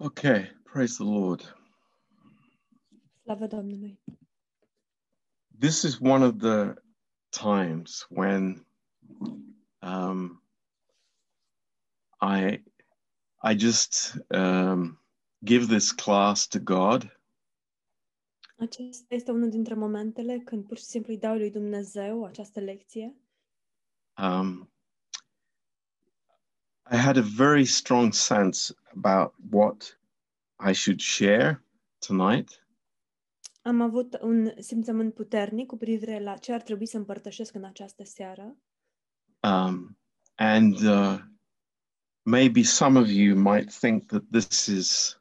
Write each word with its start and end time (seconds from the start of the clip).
Okay, 0.00 0.48
praise 0.64 0.96
the 0.96 1.04
Lord. 1.04 1.44
This 5.58 5.84
is 5.84 6.00
one 6.00 6.22
of 6.22 6.38
the 6.38 6.76
times 7.32 8.06
when 8.08 8.64
um, 9.82 10.40
I 12.20 12.60
I 13.42 13.54
just 13.54 14.16
um, 14.30 14.98
give 15.44 15.68
this 15.68 15.92
class 15.92 16.46
to 16.48 16.60
God 16.60 17.10
Acesta 18.58 19.14
este 19.14 19.30
unul 19.30 19.50
dintre 19.50 19.74
momentele 19.74 20.38
când 20.38 20.66
pur 20.66 20.76
și 20.76 20.84
simplu 20.84 21.12
îi 21.12 21.18
dau 21.18 21.36
lui 21.36 21.50
Dumnezeu 21.50 22.24
această 22.24 22.60
lecție. 22.60 23.14
um, 24.18 24.70
I 26.90 26.96
had 26.96 27.16
a 27.16 27.22
very 27.22 27.64
strong 27.64 28.12
sense 28.12 28.74
about 28.92 29.32
what 29.50 29.96
I 30.58 30.72
should 30.72 31.00
share 31.00 31.62
tonight. 31.98 32.66
Am 33.62 33.80
avut 33.80 34.18
un 34.20 34.50
simțământ 34.58 35.14
puternic 35.14 35.66
cu 35.66 35.76
privire 35.76 36.20
la 36.20 36.36
ce 36.36 36.52
ar 36.52 36.62
trebui 36.62 36.86
să 36.86 36.96
împărtășesc 36.96 37.54
în 37.54 37.64
această 37.64 38.04
seară? 38.04 38.56
Um, 39.42 39.98
and 40.34 40.74
uh, 40.74 41.18
maybe 42.22 42.62
some 42.62 42.98
of 42.98 43.08
you 43.08 43.36
might 43.36 43.72
think 43.78 44.06
that 44.06 44.22
this 44.30 44.66
is 44.66 45.20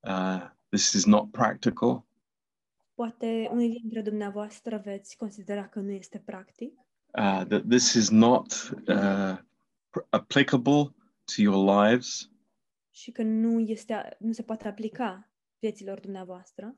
uh, 0.00 0.50
this 0.70 0.92
is 0.92 1.04
not 1.04 1.30
practical, 1.30 2.08
Poate 2.98 3.48
unii 3.50 3.80
dintre 3.80 4.02
dumneavoastră 4.02 4.80
veți 4.84 5.16
considera 5.16 5.68
că 5.68 5.80
nu 5.80 5.90
este 5.90 6.18
practic, 6.18 6.72
uh, 6.74 7.44
that 7.48 7.68
this 7.68 7.92
is 7.92 8.10
not 8.10 8.70
uh, 8.86 9.38
applicable 10.10 10.94
to 11.24 11.42
your 11.42 11.84
lives. 11.84 12.30
și 12.90 13.10
că 13.10 13.22
nu, 13.22 13.60
este, 13.60 14.16
nu 14.18 14.32
se 14.32 14.42
poate 14.42 14.68
aplica 14.68 15.30
vieților 15.58 16.00
dumneavoastră, 16.00 16.76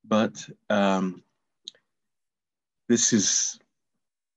but 0.00 0.46
um, 0.68 1.24
this 2.84 3.10
is 3.10 3.56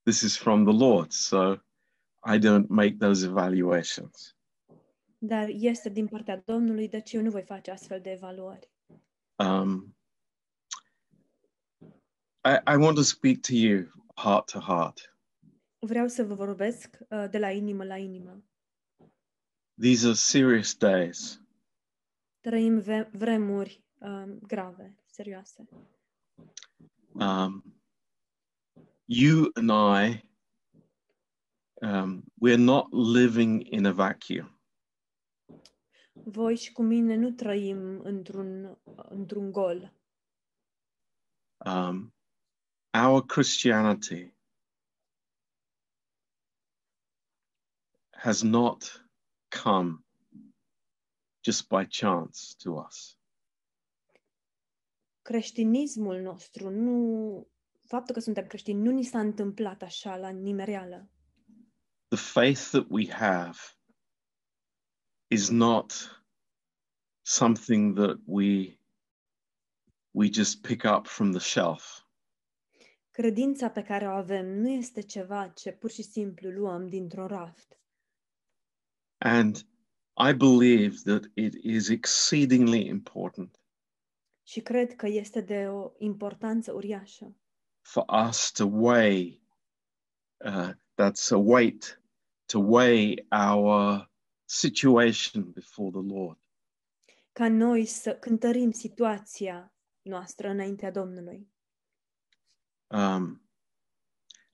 this 0.03 0.21
is 0.21 0.37
from 0.37 0.63
the 0.63 0.73
Lord, 0.73 1.11
so 1.11 1.53
I 2.33 2.37
don't 2.39 2.67
make 2.67 2.95
those 2.99 3.25
evaluations. 3.25 4.35
dar 5.17 5.47
este 5.49 5.89
din 5.89 6.07
partea 6.07 6.41
Domnului, 6.45 6.87
deci 6.87 7.13
eu 7.13 7.21
nu 7.21 7.29
voi 7.29 7.43
face 7.43 7.71
astfel 7.71 8.01
de 8.01 8.11
evaluări. 8.11 8.71
Um, 9.35 9.97
I, 12.45 12.73
I 12.73 12.75
want 12.75 12.95
to 12.95 13.01
speak 13.01 13.39
to 13.41 13.53
you 13.53 13.91
heart 14.15 14.51
to 14.51 14.59
heart. 14.59 15.08
Vreau 15.79 16.07
să 16.07 16.23
vă 16.23 16.33
vorbesc 16.33 16.97
uh, 17.09 17.25
de 17.29 17.37
la 17.37 17.51
inimă 17.51 17.83
la 17.83 17.97
inimă. 17.97 18.43
These 19.81 20.05
are 20.05 20.13
serious 20.15 20.77
days, 20.77 21.41
Trăim 22.39 22.79
ve- 22.79 23.09
vremuri 23.13 23.83
um, 23.97 24.39
grave, 24.39 24.95
serioase. 25.05 25.65
um, 27.13 27.81
you 29.05 29.51
and 29.53 29.69
I. 29.69 30.27
Um, 31.81 32.23
we're 32.45 32.57
not 32.57 32.91
living 32.91 33.61
in 33.71 33.85
a 33.85 33.91
vacuum. 33.91 34.59
Voi 36.13 36.55
și 36.55 36.71
cu 36.71 36.81
mine 36.81 37.15
nu 37.15 37.31
trăim 37.31 37.99
într-un, 37.99 38.77
într-un 39.09 39.51
gol. 39.51 39.93
Um, 41.65 42.13
our 43.03 43.25
Christianity 43.25 44.33
has 48.19 48.41
not 48.41 49.05
come 49.63 50.03
just 51.41 51.69
by 51.69 51.85
chance 51.85 52.55
to 52.63 52.85
us. 52.87 53.17
Creștinismul 55.21 56.21
nostru, 56.21 56.69
nu, 56.69 57.47
faptul 57.87 58.15
că 58.15 58.21
suntem 58.21 58.47
creștini, 58.47 58.81
nu 58.81 58.91
ni 58.91 59.03
s-a 59.03 59.19
întâmplat 59.19 59.81
așa 59.81 60.17
la 60.17 60.29
nimereală. 60.29 61.09
The 62.07 62.17
faith 62.17 62.61
that 62.71 62.85
we 62.89 63.11
have 63.11 63.57
is 65.27 65.49
not 65.49 65.93
something 67.21 67.95
that 67.95 68.17
we 68.25 68.79
we 70.11 70.29
just 70.31 70.61
pick 70.61 70.83
up 70.83 71.07
from 71.07 71.31
the 71.31 71.39
shelf. 71.39 72.03
Credința 73.11 73.69
pe 73.69 73.83
care 73.83 74.07
o 74.07 74.11
avem 74.11 74.45
nu 74.45 74.69
este 74.69 75.01
ceva 75.01 75.47
ce 75.47 75.71
pur 75.71 75.89
și 75.89 76.01
simplu 76.01 76.49
luăm 76.49 76.87
dintr-un 76.87 77.27
raft. 77.27 77.79
And 79.21 79.55
I 80.17 80.33
believe 80.33 80.97
that 81.03 81.31
it 81.33 81.53
is 81.63 81.89
exceedingly 81.89 82.87
important 82.87 83.59
Și 84.43 84.59
cred 84.61 84.95
că 84.95 85.07
este 85.07 85.41
de 85.41 85.67
o 85.67 85.91
importanță 85.97 86.71
uriașă 86.71 87.35
for 87.81 88.05
us 88.27 88.51
to 88.51 88.65
weigh 88.65 89.39
uh, 90.37 90.71
that's 90.95 91.31
a 91.31 91.37
weight 91.37 92.01
to 92.45 92.59
weigh 92.59 93.25
our 93.31 94.09
situation 94.45 95.51
before 95.51 95.89
the 95.89 96.15
Lord. 96.15 96.37
ca 97.31 97.47
noi 97.49 97.85
să 97.85 98.15
cântărim 98.15 98.71
situația 98.71 99.73
noastră 100.01 100.49
înaintea 100.49 100.91
Domnului. 100.91 101.51
Um, 102.87 103.41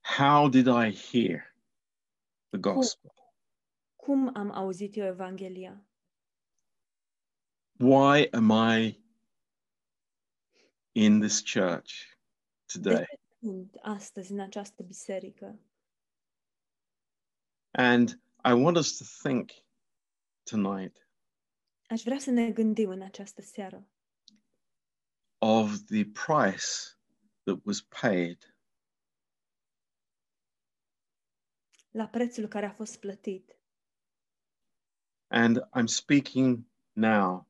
how 0.02 0.50
did 0.50 0.68
I 0.68 0.94
hear 0.94 1.56
the 2.50 2.60
gospel? 2.60 3.15
Cum 4.06 4.32
am 4.36 4.52
auzit 4.52 4.96
eu 4.96 5.06
Evanghelia? 5.06 5.86
Why 7.80 8.28
am 8.32 8.52
I 8.52 9.04
in 10.92 11.20
this 11.20 11.42
church 11.54 11.92
De 12.74 12.80
today? 12.80 13.06
ce 13.06 13.20
sunt 13.40 13.76
astăzi 13.82 14.32
în 14.32 14.40
această 14.40 14.84
biserică? 14.84 15.60
And 17.72 18.10
I 18.44 18.52
want 18.52 18.78
us 18.78 18.98
to 18.98 19.30
think 19.30 19.52
tonight 20.44 21.10
Aș 21.88 22.02
vrea 22.02 22.18
să 22.20 22.30
ne 22.30 22.52
gândim 22.52 22.90
în 22.90 23.02
această 23.02 23.42
seară 23.42 23.88
of 25.38 25.72
the 25.86 26.04
price 26.06 26.66
that 27.44 27.60
was 27.64 27.82
paid 27.82 28.58
la 31.92 32.08
prețul 32.08 32.48
care 32.48 32.66
a 32.66 32.72
fost 32.72 33.00
plătit. 33.00 33.60
And 35.36 35.60
I'm 35.74 35.88
speaking 35.88 36.66
now, 36.96 37.46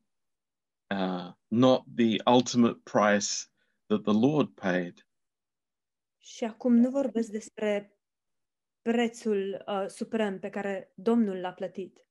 uh, 0.90 1.32
not 1.52 1.84
the 1.96 2.22
ultimate 2.26 2.84
price 2.84 3.48
that 3.90 4.04
the 4.04 4.14
Lord 4.14 4.48
paid, 4.56 5.06
Și 6.26 6.44
acum 6.44 6.76
nu 6.76 6.90
vorbesc 6.90 7.32
despre 7.32 7.98
prețul 8.82 9.64
uh, 9.68 9.86
suprem 9.88 10.40
pe 10.40 10.50
care 10.50 10.92
Domnul 10.96 11.38
l-a 11.38 11.54
plătit, 11.54 12.08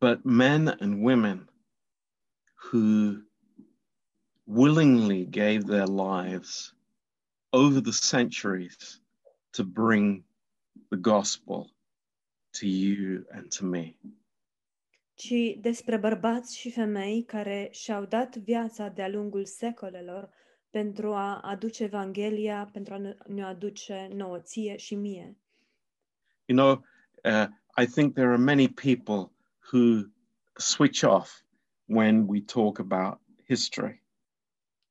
but 0.00 0.24
men 0.24 0.66
and 0.66 1.04
women 1.04 1.50
who 2.54 3.16
willingly 4.44 5.24
gave 5.24 5.64
their 5.64 5.86
lives 5.86 6.76
over 7.50 7.80
the 7.80 7.92
centuries 7.92 9.02
to 9.50 9.64
bring 9.64 10.24
the 10.88 10.96
gospel 10.96 11.74
to 12.50 12.66
you 12.66 13.26
and 13.30 13.50
to 13.56 13.64
me. 13.64 13.98
Ci 15.14 15.56
despre 15.60 15.96
bărbați 15.96 16.56
și 16.56 16.70
femei 16.70 17.24
care 17.24 17.68
și-au 17.70 18.04
dat 18.04 18.36
viața 18.36 18.88
de-a 18.88 19.08
lungul 19.08 19.44
secolelor 19.44 20.30
pentru 20.70 21.12
a 21.14 21.40
aduce 21.40 21.84
Evanghelia, 21.84 22.68
pentru 22.72 22.94
a 22.94 22.98
ne- 22.98 23.16
ne 23.26 23.44
aduce 23.44 24.08
nouă 24.14 24.38
ție 24.38 24.76
și 24.76 24.94
mie. 24.94 25.36
You 26.44 26.58
know, 26.58 26.84
uh, 27.24 27.48
I 27.82 27.86
think 27.86 28.14
there 28.14 28.28
are 28.28 28.42
many 28.42 28.68
people 28.68 29.32
who 29.72 30.10
switch 30.52 31.02
off 31.02 31.42
when 31.84 32.24
we 32.28 32.40
talk 32.40 32.78
about 32.78 33.20
history. 33.46 34.02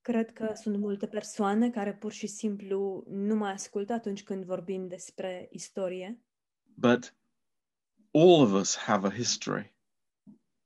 Cred 0.01 0.31
că 0.33 0.51
sunt 0.55 0.77
multe 0.77 1.07
persoane 1.07 1.69
care 1.69 1.93
pur 1.93 2.11
și 2.11 2.27
simplu 2.27 3.03
nu 3.07 3.35
mai 3.35 3.51
ascultă 3.51 3.93
atunci 3.93 4.23
când 4.23 4.43
vorbim 4.43 4.87
despre 4.87 5.47
istorie, 5.51 6.19
But 6.75 7.15
all 8.11 8.41
of 8.41 8.51
us 8.53 8.77
have 8.77 9.07
a 9.07 9.11
history. 9.11 9.75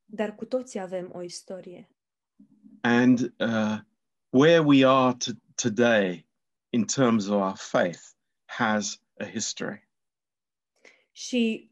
Dar 0.06 0.34
cu 0.34 0.44
toții 0.44 0.80
avem 0.80 1.10
o 1.14 1.22
istorie. 1.22 1.88
And 2.80 3.18
uh, 3.20 3.78
where 4.30 4.60
we 4.60 4.86
are 4.86 5.16
to- 5.16 5.40
today 5.54 6.26
in 6.70 6.84
terms 6.84 7.26
of 7.26 7.40
our 7.40 7.56
faith 7.56 8.00
has 8.44 9.02
a 9.20 9.24
history. 9.24 9.88
Și 11.12 11.70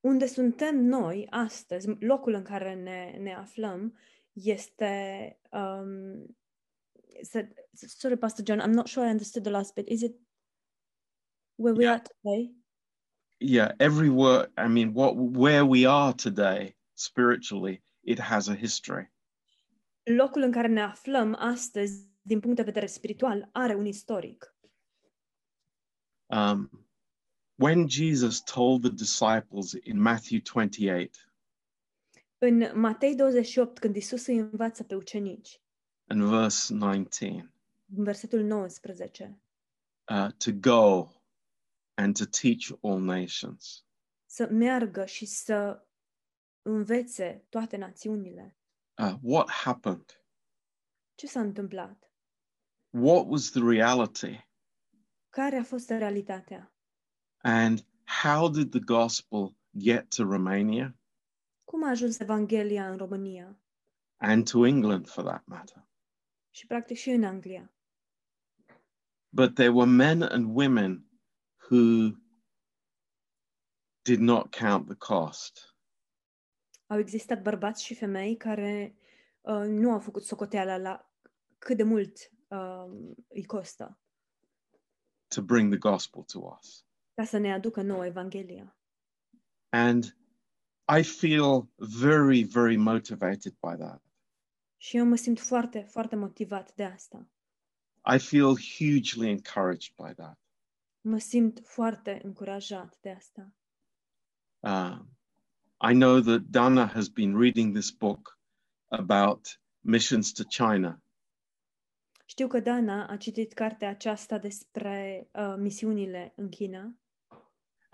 unde 0.00 0.26
suntem 0.26 0.76
noi 0.76 1.26
astăzi, 1.30 1.88
locul 2.00 2.34
în 2.34 2.42
care 2.42 2.74
ne, 2.74 3.16
ne 3.18 3.34
aflăm, 3.34 3.98
este. 4.32 5.38
Um, 5.50 6.36
said, 7.22 7.54
sorry, 7.72 8.16
Pastor 8.18 8.44
John, 8.44 8.60
I'm 8.60 8.74
not 8.74 8.86
sure 8.86 9.06
I 9.06 9.10
understood 9.10 9.42
the 9.42 9.52
last 9.52 9.74
bit. 9.74 9.88
Is 9.88 10.02
it 10.02 10.16
where 11.54 11.74
we 11.76 11.82
Yeah. 11.84 11.94
are 11.94 12.02
today? 12.02 12.54
Yeah, 13.38 13.74
every 13.78 14.08
word, 14.08 14.52
I 14.56 14.68
mean, 14.68 14.92
what 14.94 15.14
where 15.16 15.64
we 15.64 15.86
are 15.88 16.12
today 16.14 16.74
spiritually 17.02 17.82
it 18.00 18.18
has 18.18 18.48
a 18.48 18.54
history. 18.54 19.12
Locul 20.02 20.42
în 20.42 20.50
care 20.50 20.68
ne 20.68 20.82
aflăm 20.82 21.34
astăzi, 21.34 22.10
din 22.22 22.40
punct 22.40 22.56
de 22.56 22.62
vedere 22.62 22.86
spiritual, 22.86 23.48
are 23.52 23.74
un 23.74 23.86
istoric. 23.86 24.56
Um, 26.26 26.86
when 27.54 27.88
Jesus 27.88 28.40
told 28.40 28.82
the 28.82 28.90
disciples 28.90 29.72
in 29.82 30.00
Matthew 30.00 30.40
28 30.52 31.16
În 32.38 32.80
Matei 32.80 33.14
28, 33.14 33.78
când 33.78 33.96
Isus 33.96 34.26
îi 34.26 34.36
învață 34.36 34.84
pe 34.84 34.94
ucenici, 34.94 35.60
and 36.06 36.22
verse 36.22 36.74
19, 36.74 37.54
în 37.96 38.04
versetul 38.04 38.42
19, 38.42 39.40
uh, 40.10 40.32
to 40.36 40.52
go 40.52 41.08
and 41.94 42.16
to 42.16 42.24
teach 42.24 42.78
all 42.82 43.00
nations. 43.00 43.84
să 44.26 44.48
meargă 44.50 45.04
și 45.04 45.26
să 45.26 45.86
învețe 46.62 47.46
toate 47.48 47.76
națiunile. 47.76 48.56
Uh, 48.98 49.14
what 49.22 49.50
happened? 49.50 50.24
Ce 51.14 51.26
s-a 51.26 51.40
întâmplat? 51.40 52.12
What 52.90 53.24
was 53.28 53.50
the 53.50 53.60
reality? 53.68 54.48
Care 55.28 55.56
a 55.56 55.62
fost 55.64 55.88
realitatea? 55.88 56.72
And 57.42 57.86
how 58.22 58.48
did 58.50 58.70
the 58.70 58.80
gospel 58.80 59.56
get 59.78 60.08
to 60.14 60.22
Romania 60.22 60.96
Cum 61.64 61.84
a 61.84 61.88
ajuns 61.88 62.18
Evanghelia 62.18 62.90
în 62.90 62.96
România? 62.96 63.56
and 64.16 64.50
to 64.50 64.66
England 64.66 65.08
for 65.08 65.24
that 65.24 65.46
matter? 65.46 65.88
Și 66.50 66.66
practic 66.66 66.96
și 66.96 67.10
în 67.10 67.24
Anglia. 67.24 67.72
But 69.28 69.54
there 69.54 69.70
were 69.70 69.90
men 69.90 70.22
and 70.22 70.56
women 70.56 71.10
who 71.70 72.10
did 74.02 74.18
not 74.20 74.54
count 74.56 74.86
the 74.86 74.96
cost. 74.96 75.71
Au 76.92 76.98
existat 76.98 77.42
bărbați 77.42 77.84
și 77.84 77.94
femei 77.94 78.36
care 78.36 78.96
uh, 79.40 79.64
nu 79.66 79.92
au 79.92 79.98
făcut 79.98 80.22
socoteala 80.22 80.76
la 80.76 81.12
cât 81.58 81.76
de 81.76 81.82
mult 81.82 82.30
uh, 82.48 83.12
îi 83.28 83.44
costă 83.44 84.02
to 85.32 85.42
bring 85.42 85.70
the 85.70 85.78
gospel 85.78 86.22
to 86.22 86.38
us. 86.58 86.84
ca 87.14 87.24
să 87.24 87.38
ne 87.38 87.52
aducă 87.52 87.82
nouă 87.82 88.06
Evanghelia. 88.06 88.76
And 89.68 90.16
I 90.98 91.02
feel 91.02 91.68
very, 91.76 92.42
very 92.42 92.76
motivated 92.76 93.52
by 93.52 93.76
that. 93.78 94.02
Și 94.76 94.96
eu 94.96 95.04
mă 95.04 95.16
simt 95.16 95.40
foarte, 95.40 95.80
foarte 95.80 96.16
motivat 96.16 96.74
de 96.74 96.84
asta. 96.84 97.26
I 98.14 98.18
feel 98.18 98.56
hugely 98.56 99.30
encouraged 99.30 99.94
by 99.96 100.14
that. 100.14 100.38
Mă 101.00 101.18
simt 101.18 101.60
foarte 101.64 102.20
încurajat 102.24 102.98
de 103.00 103.10
asta. 103.10 103.54
Uh, 104.58 104.98
I 105.90 105.92
know 105.94 106.20
that 106.20 106.40
Dana 106.50 106.86
has 106.86 107.08
been 107.08 107.36
reading 107.36 107.72
this 107.74 107.90
book 107.90 108.38
about 108.88 109.60
missions 109.80 110.32
to 110.32 110.42
China. 110.44 111.02
Știu 112.26 112.46
că 112.46 112.60
Dana 112.60 113.06
a 113.06 113.16
citit 113.16 113.52
cartea 113.52 113.88
aceasta 113.88 114.38
despre 114.38 115.28
uh, 115.32 115.54
misiunile 115.58 116.32
în 116.36 116.48
China. 116.48 116.96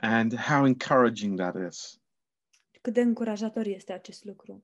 and 0.00 0.35
how 0.37 0.67
encouraging 0.67 1.38
that 1.38 1.55
is 1.69 2.00
Cât 2.81 2.93
de 2.93 3.00
încurajator 3.00 3.67
este 3.67 3.93
acest 3.93 4.25
lucru. 4.25 4.61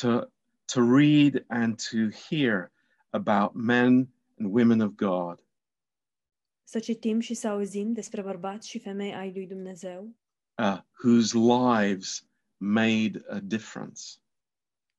to, 0.00 0.18
to 0.64 0.80
read 0.96 1.44
and 1.48 1.76
to 1.90 1.96
hear 2.28 2.72
about 3.10 3.54
men 3.54 4.08
and 4.38 4.54
women 4.54 4.80
of 4.80 4.92
God 4.94 5.42
Să 6.64 6.78
citim 6.78 7.20
și 7.20 7.34
să 7.34 7.48
auzim 7.48 7.92
despre 7.92 8.22
bărbați 8.22 8.68
și 8.68 8.78
femei 8.78 9.14
ai 9.14 9.32
lui 9.32 9.46
Dumnezeu, 9.46 10.14
uh, 10.58 10.80
whose 11.02 11.34
lives 11.34 12.26
made 12.56 13.22
a 13.28 13.40
difference. 13.40 14.02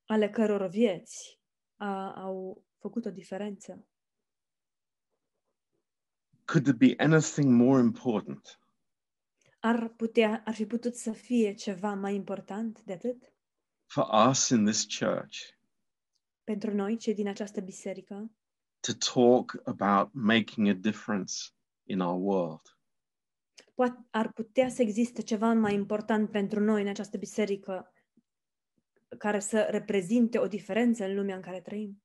ale 0.05 0.29
căror 0.29 0.67
vieți 0.67 1.39
a, 1.75 2.13
au 2.13 2.63
făcut 2.77 3.05
o 3.05 3.09
diferență. 3.09 3.87
Could 6.45 6.63
there 6.63 6.77
be 6.77 7.03
anything 7.03 7.51
more 7.51 7.79
important 7.81 8.59
Ar, 9.59 9.87
putea, 9.87 10.41
ar 10.45 10.53
fi 10.53 10.65
putut 10.65 10.95
să 10.95 11.11
fie 11.11 11.53
ceva 11.53 11.93
mai 11.93 12.15
important 12.15 12.81
de 12.81 12.93
atât 12.93 13.33
for 13.85 14.27
us 14.29 14.49
in 14.49 14.65
this 14.65 14.85
church 14.99 15.55
pentru 16.43 16.73
noi, 16.73 16.97
cei 16.97 17.13
din 17.13 17.27
această 17.27 17.61
biserică, 17.61 18.31
to 18.79 18.93
talk 19.13 19.61
about 19.63 20.13
making 20.13 20.67
a 20.67 20.73
difference 20.73 21.33
in 21.83 21.99
our 21.99 22.21
world? 22.21 22.74
Poate, 23.73 24.05
ar 24.09 24.31
putea 24.31 24.69
să 24.69 24.81
existe 24.81 25.21
ceva 25.21 25.53
mai 25.53 25.73
important 25.73 26.31
pentru 26.31 26.59
noi 26.59 26.81
în 26.81 26.87
această 26.87 27.17
biserică 27.17 27.93
care 29.17 29.39
să 29.39 29.67
reprezinte 29.69 30.37
o 30.37 30.47
diferență 30.47 31.05
în 31.05 31.15
lumea 31.15 31.35
în 31.35 31.41
care 31.41 31.61
trăim. 31.61 32.03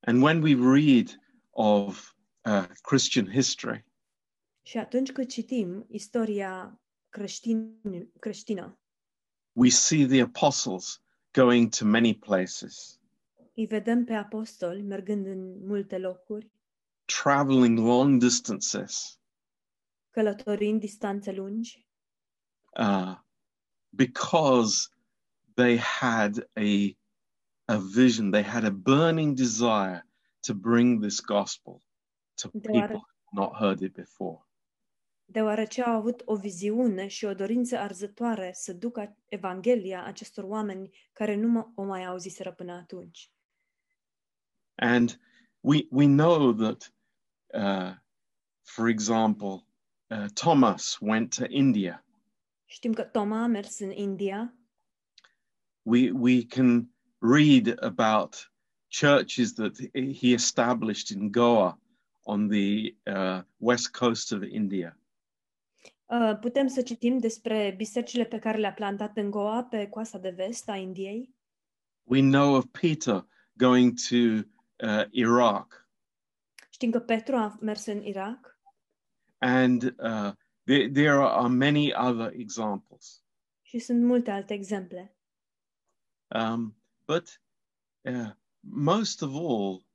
And 0.00 0.22
when 0.22 0.42
we 0.42 0.54
read 0.54 1.20
of 1.50 2.12
uh, 2.44 2.66
Christian 2.82 3.30
history, 3.30 3.86
Și 4.62 4.78
atunci 4.78 5.12
când 5.12 5.26
citim 5.26 5.86
istoria 5.88 6.80
creștin, 7.08 7.80
creștină, 8.18 8.78
we 9.52 9.68
see 9.68 10.06
the 10.06 10.20
apostles 10.20 11.02
going 11.32 11.68
to 11.74 11.84
many 11.84 12.18
places, 12.18 13.00
îi 13.54 13.66
vedem 13.66 14.04
pe 14.04 14.12
apostoli 14.12 14.82
mergând 14.82 15.26
în 15.26 15.66
multe 15.66 15.98
locuri, 15.98 16.50
traveling 17.04 17.78
long 17.78 18.20
distances 18.20 19.17
călătorind 20.22 20.80
distanțe 20.80 21.32
lungi, 21.32 21.86
uh, 22.78 23.16
because 23.88 24.88
they 25.54 25.78
had 25.78 26.50
a, 26.56 26.96
a 27.64 27.76
vision, 27.94 28.30
they 28.30 28.42
had 28.42 28.64
a 28.64 28.70
burning 28.70 29.36
desire 29.36 30.06
to 30.46 30.54
bring 30.54 31.00
this 31.00 31.20
gospel 31.20 31.82
to 32.34 32.48
They 32.48 32.60
people 32.60 32.80
are- 32.80 32.92
who 32.94 33.00
had 33.24 33.48
not 33.48 33.52
heard 33.58 33.80
it 33.80 33.92
before. 33.92 34.42
deoarece 35.30 35.82
au 35.82 35.96
avut 35.96 36.22
o 36.24 36.36
viziune 36.36 37.06
și 37.06 37.24
o 37.24 37.34
dorință 37.34 37.78
arzătoare 37.78 38.50
să 38.54 38.72
ducă 38.72 39.16
Evanghelia 39.28 40.04
acestor 40.04 40.44
oameni 40.44 40.90
care 41.12 41.34
nu 41.34 41.48
mă- 41.48 41.68
o 41.74 41.82
mai 41.84 42.04
auziseră 42.04 42.52
până 42.52 42.72
atunci. 42.72 43.30
And 44.74 45.20
we, 45.60 45.86
we 45.90 46.06
know 46.06 46.52
that, 46.52 46.94
uh, 47.54 47.94
for 48.62 48.88
example, 48.88 49.66
uh, 50.10 50.26
Thomas 50.34 50.98
went 51.00 51.36
to 51.36 51.44
India. 51.48 52.04
Știm 52.64 52.92
că 52.92 53.02
Toma 53.02 53.42
a 53.42 53.46
mers 53.46 53.78
în 53.78 53.90
India, 53.90 54.52
We, 55.82 56.10
we 56.10 56.44
can 56.44 56.90
read 57.20 57.82
about 57.82 58.50
churches 58.90 59.54
that 59.54 59.76
he 59.94 60.34
established 60.34 61.10
in 61.10 61.30
Goa 61.30 61.78
on 62.24 62.48
the 62.48 62.94
uh, 63.06 63.42
west 63.56 63.92
coast 63.92 64.32
of 64.32 64.42
India. 64.42 64.98
Uh, 66.06 66.38
putem 66.40 66.66
să 66.66 66.82
citim 66.82 67.18
despre 67.18 67.74
bisericile 67.76 68.24
pe 68.24 68.38
care 68.38 68.58
le-a 68.58 68.72
plantat 68.72 69.16
în 69.16 69.30
Goa, 69.30 69.64
pe 69.64 69.86
coasta 69.86 70.18
de 70.18 70.30
vest 70.30 70.68
a 70.68 70.76
Indiei. 70.76 71.34
We 72.02 72.20
know 72.20 72.54
of 72.54 72.64
Peter 72.80 73.26
going 73.56 73.92
to 74.08 74.16
uh, 74.86 75.04
Iraq, 75.10 75.88
Știm 76.70 76.90
că 76.90 77.00
Petru 77.00 77.36
a 77.36 77.58
mers 77.60 77.86
în 77.86 78.02
Irak 78.02 78.57
and 79.38 79.94
uh, 79.98 80.32
there, 80.64 80.88
there 80.88 81.20
are 81.20 81.48
many 81.48 81.92
other 81.94 82.32
examples. 82.32 83.22
și 83.62 83.78
sunt 83.78 84.04
multe 84.04 84.30
alte 84.30 84.54
exemple. 84.54 85.16
Um, 86.26 86.76
but 87.06 87.40
uh, 88.04 88.30
most 88.60 89.22
of 89.22 89.34
all, 89.34 89.86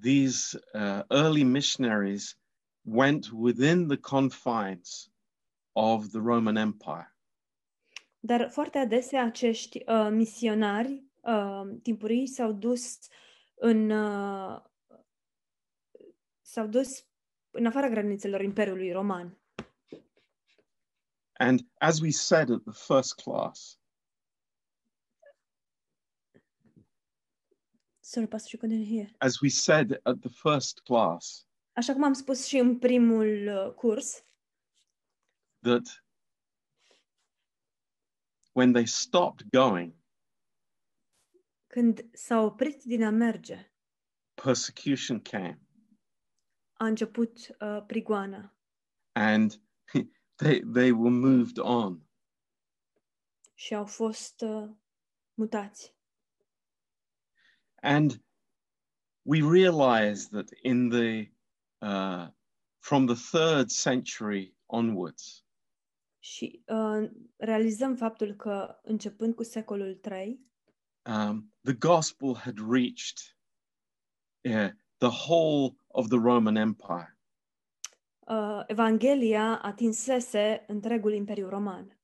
these 0.00 0.58
uh, 0.74 1.02
early 1.08 1.44
missionaries 1.44 2.38
went 2.82 3.30
within 3.32 3.88
the 3.88 3.96
confines 3.96 5.10
of 5.72 6.10
the 6.10 6.18
Roman 6.18 6.56
Empire. 6.56 7.14
Dar 8.20 8.50
foarte 8.50 8.78
adesea 8.78 9.24
acești 9.24 9.82
uh, 9.86 10.08
misionari 10.10 11.04
uh, 11.20 11.62
timpurii 11.82 12.26
s-au 12.26 12.52
dus 12.52 12.98
în 13.54 13.90
uh, 13.90 14.60
s-au 16.40 16.66
dus 16.66 17.09
în 17.50 17.66
afara 17.66 17.88
granițelor 17.88 18.40
Imperiului 18.40 18.92
Roman. 18.92 19.38
And 21.32 21.60
as 21.78 22.00
we 22.00 22.10
said 22.10 22.50
at 22.50 22.62
the 22.62 22.72
first 22.86 23.14
class, 23.14 23.78
Sorry, 28.00 28.26
Pastor, 28.26 28.50
you 28.52 28.60
couldn't 28.60 28.86
hear. 28.86 29.08
as 29.18 29.40
we 29.40 29.48
said 29.48 30.00
at 30.04 30.20
the 30.20 30.28
first 30.28 30.80
class, 30.80 31.46
Așa 31.72 31.92
cum 31.92 32.04
am 32.04 32.12
spus 32.12 32.44
și 32.46 32.56
în 32.58 32.78
primul 32.78 33.46
uh, 33.48 33.74
curs, 33.74 34.24
that 35.60 36.04
when 38.52 38.72
they 38.72 38.86
stopped 38.86 39.46
going, 39.50 39.94
când 41.66 42.08
s-au 42.12 42.44
oprit 42.44 42.82
din 42.82 43.02
a 43.04 43.10
merge, 43.10 43.72
persecution 44.34 45.20
came, 45.20 45.60
a 46.80 46.86
început 46.86 47.56
uh, 47.60 47.82
prigoana 47.86 48.54
and 49.12 49.62
they 50.40 50.60
they 50.72 50.90
were 50.90 51.10
moved 51.10 51.58
on. 51.58 52.00
și 53.54 53.74
au 53.74 53.86
fost 53.86 54.40
uh, 54.40 54.68
mutați. 55.34 55.94
And 57.82 58.22
we 59.22 59.40
realize 59.42 60.28
that 60.28 60.48
in 60.62 60.88
the 60.88 61.32
uh, 61.78 62.28
from 62.78 63.06
the 63.06 63.14
third 63.38 63.70
century 63.70 64.54
onwards, 64.66 65.44
Și 66.18 66.62
uh, 66.66 67.10
realizăm 67.36 67.96
faptul 67.96 68.34
că 68.34 68.78
începând 68.82 69.34
cu 69.34 69.42
secolul 69.42 69.94
3, 69.94 70.40
um, 71.04 71.54
the 71.62 71.74
gospel 71.74 72.34
had 72.34 72.58
reached 72.58 73.36
uh, 74.44 74.70
the 74.98 75.08
whole 75.28 75.79
of 75.90 76.08
the 76.08 76.18
Roman 76.18 76.56
Empire. 76.56 77.14
uh, 78.30 78.62
Evanghelia 78.66 79.60
atinsese 79.62 80.64
întregul 80.66 81.12
Imperiu 81.12 81.48
Roman. 81.48 81.98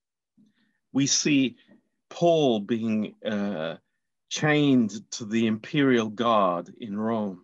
We 0.91 1.05
see 1.05 1.57
Paul 2.07 2.61
being 2.61 3.17
uh, 3.25 3.77
chained 4.27 4.91
to 5.19 5.25
the 5.25 5.45
imperial 5.45 6.09
guard 6.15 6.69
in 6.79 6.97
Rome. 6.97 7.43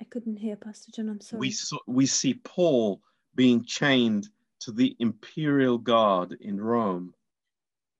I 0.00 0.04
couldn't 0.04 0.38
hear 0.38 0.56
Pastor 0.56 0.90
John, 0.92 1.08
I'm 1.08 1.20
sorry. 1.20 1.40
We 1.40 1.50
saw, 1.50 1.78
we 1.86 2.06
see 2.06 2.34
Paul 2.34 3.00
being 3.34 3.64
chained 3.64 4.30
to 4.58 4.72
the 4.72 4.94
imperial 4.98 5.78
guard 5.78 6.36
in 6.40 6.60
Rome. 6.60 7.12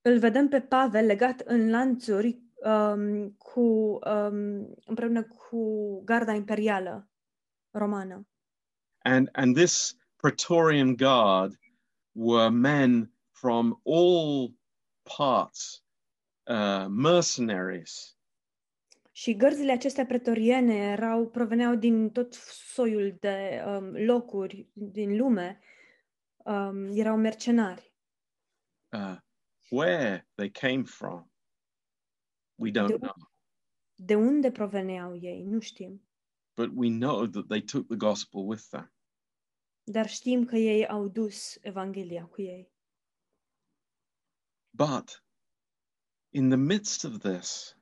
Îl 0.03 0.19
vedem 0.19 0.49
pe 0.49 0.61
Pavel 0.61 1.07
legat 1.07 1.41
în 1.41 1.71
lanțuri 1.71 2.39
um, 2.65 3.31
cu, 3.31 3.61
um, 4.05 4.75
împreună 4.87 5.23
cu 5.23 6.03
garda 6.05 6.33
imperială 6.33 7.09
romană. 7.71 8.27
And 9.03 9.29
and 9.33 9.55
this 9.57 9.97
Praetorian 10.17 10.97
guard 10.97 11.59
were 12.13 12.49
men 12.51 13.13
from 13.31 13.81
all 13.85 14.55
parts, 15.17 15.85
uh, 16.47 16.87
mercenaries, 16.89 18.17
Și 19.13 19.37
gărzile 19.37 19.73
acestea 19.73 20.07
pretoriene 20.07 20.75
erau, 20.75 21.27
proveneau 21.29 21.75
din 21.75 22.11
tot 22.11 22.35
soiul 22.75 23.17
de 23.21 23.63
um, 23.67 23.97
locuri 23.97 24.69
din 24.73 25.17
lume, 25.17 25.61
um, 26.45 26.97
erau 26.97 27.17
mercenari. 27.17 27.93
uh, 28.93 29.17
where 29.71 30.27
they 30.37 30.49
came 30.49 30.85
from, 30.85 31.25
we 32.59 32.71
don't 32.71 32.89
De- 32.89 32.99
know. 32.99 33.15
De 33.95 34.15
unde 34.15 34.51
proveneau 34.51 35.15
ei? 35.15 35.43
Nu 35.45 35.61
știm. 35.61 36.03
But 36.55 36.71
we 36.75 36.89
know 36.89 37.27
that 37.27 37.49
they 37.49 37.61
took 37.61 37.87
the 37.87 37.97
gospel 37.97 38.47
with 38.47 38.69
them. 38.69 38.93
Dar 39.85 40.09
știm 40.09 40.45
că 40.45 40.57
ei 40.57 40.87
au 40.87 41.09
dus 41.09 41.59
Evanghelia 41.61 42.27
cu 42.27 42.43
ei. 42.43 42.73
But 44.71 45.25
in 46.31 46.49
the 46.49 46.57
midst 46.57 47.05
of 47.05 47.19
this, 47.19 47.77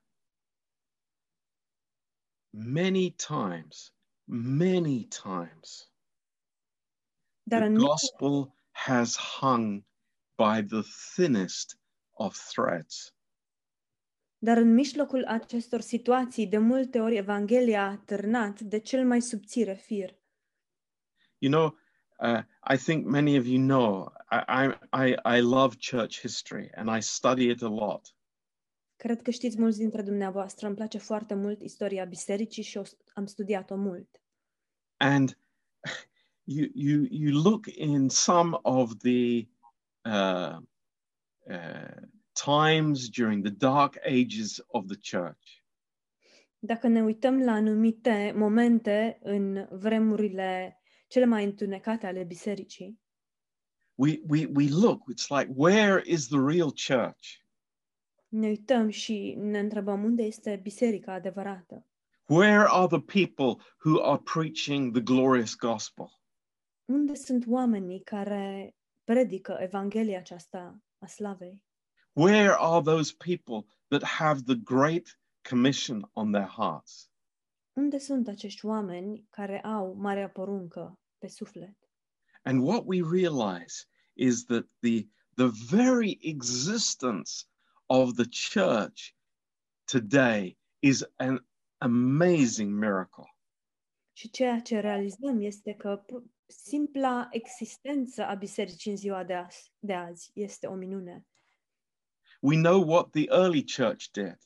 many 2.51 3.11
times, 3.11 3.93
many 4.25 5.05
times, 5.05 5.91
Dar 7.43 7.69
the 7.69 7.77
gospel 7.77 8.57
has 8.71 9.17
hung 9.17 9.85
by 10.37 10.63
the 10.63 10.83
thinnest 11.15 11.79
of 12.11 12.37
threads. 12.37 13.16
Dar 14.39 14.57
în 14.57 14.75
mijlocul 14.75 15.25
acestor 15.25 15.81
situații, 15.81 16.47
de 16.47 16.59
multe 16.59 17.01
ori 17.01 17.17
Evanghelia 17.17 17.87
a 17.87 17.97
târnat 17.97 18.61
de 18.61 18.79
cel 18.79 19.07
mai 19.07 19.21
subțire 19.21 19.75
fir. 19.75 20.19
You 21.39 21.53
know, 21.53 21.79
uh, 22.19 22.43
I 22.75 22.77
think 22.77 23.07
many 23.07 23.39
of 23.39 23.47
you 23.47 23.59
know 23.59 24.13
I, 24.31 24.65
I, 24.65 25.09
I, 25.09 25.37
I 25.37 25.41
love 25.41 25.77
church 25.91 26.21
history 26.21 26.71
and 26.75 26.97
I 26.97 27.01
study 27.01 27.49
it 27.49 27.63
a 27.63 27.69
lot. 27.69 28.15
Cred 28.97 29.23
că 29.23 29.31
știți 29.31 29.61
mulți 29.61 29.79
dintre 29.79 30.03
dumneavoastră, 30.03 30.67
îmi 30.67 30.77
place 30.77 30.99
foarte 30.99 31.35
mult 31.35 31.63
istoria 31.63 32.05
bisericii 32.05 32.63
și 32.63 32.79
o, 32.79 32.83
am 33.15 33.27
studiat-o 33.27 33.77
mult. 33.77 34.21
and 34.99 35.37
you 36.45 36.69
you 36.75 37.07
you 37.11 37.43
look 37.43 37.67
in 37.67 38.09
some 38.09 38.59
of 38.63 38.97
the 39.03 39.49
uh, 40.05 40.59
uh, 41.47 41.86
times 42.47 43.09
during 43.09 43.43
the 43.43 43.53
dark 43.53 43.97
ages 44.05 44.61
of 44.67 44.87
the 44.87 45.19
church 45.19 45.65
Dacă 46.59 46.89
ne 46.89 47.03
uităm 47.03 47.43
la 47.43 47.53
anumite 47.53 48.33
momente 48.37 49.19
în 49.23 49.67
vremurile 49.71 50.81
cele 51.09 51.25
mai 51.25 51.45
întunecate 51.45 52.07
ale 52.07 52.25
bisericii, 52.25 53.01
we 53.95 54.21
we 54.29 54.47
we 54.55 54.69
look 54.71 55.03
it's 55.13 55.29
like 55.29 55.53
where 55.55 56.03
is 56.05 56.27
the 56.27 56.39
real 56.39 56.73
church 56.87 57.45
ne 58.29 58.49
uităm 58.49 58.89
și 58.89 59.35
ne 59.39 59.59
întrebăm 59.59 60.05
unde 60.05 60.23
este 60.23 60.61
biserica 60.63 61.13
adevărată? 61.13 61.87
where 62.27 62.65
are 62.69 62.87
the 62.87 63.01
people 63.01 63.65
who 63.85 64.03
are 64.03 64.23
preaching 64.25 64.93
the 64.93 65.03
glorious 65.03 65.57
gospel 65.57 66.21
Unde 66.85 67.15
sunt 67.15 67.45
oamenii 67.47 68.01
care 68.01 68.75
predică 69.05 69.57
Evanghelia 69.61 70.19
aceasta 70.19 70.83
a 70.99 71.07
slavei? 71.07 71.66
Where 72.17 72.55
are 72.59 72.83
those 72.83 73.13
people 73.13 73.61
that 73.91 74.03
have 74.03 74.43
the 74.45 74.55
great 74.55 75.19
commission 75.43 76.03
on 76.13 76.33
their 76.33 76.49
hearts 76.49 77.11
Unde 77.77 77.99
sunt 77.99 78.29
acești 78.29 78.67
oameni 78.67 79.27
care 79.31 79.61
au 79.61 79.95
marea 79.95 80.29
poruncă 80.29 80.99
pe 81.19 81.29
suflet? 81.29 81.77
And 82.43 82.63
what 82.63 82.83
we 82.87 83.01
realize 83.11 83.87
is 84.15 84.45
that 84.45 84.67
the, 84.81 85.07
the 85.35 85.51
very 85.71 86.19
existence 86.21 87.47
of 87.87 88.15
the 88.15 88.29
church 88.53 89.15
today 89.85 90.59
is 90.79 91.05
an 91.17 91.47
amazing 91.79 92.79
miracle. 92.79 93.25
Și 94.13 94.31
ceea 94.31 94.61
ce 94.61 94.81
realizăm 94.81 95.41
este 95.41 95.75
că 95.75 96.05
simpla 96.47 97.29
existență 97.31 98.25
a 98.25 98.35
bisericii 98.35 98.91
în 98.91 98.97
ziua 98.97 99.25
de 99.25 99.35
azi, 99.35 99.73
de 99.79 99.95
azi 99.95 100.31
este 100.35 100.67
o 100.67 100.75
minune. 100.75 101.27
We 102.43 102.57
know 102.57 102.89
what 102.89 103.11
the 103.11 103.25
early 103.29 103.65
church 103.77 104.11
did. 104.13 104.39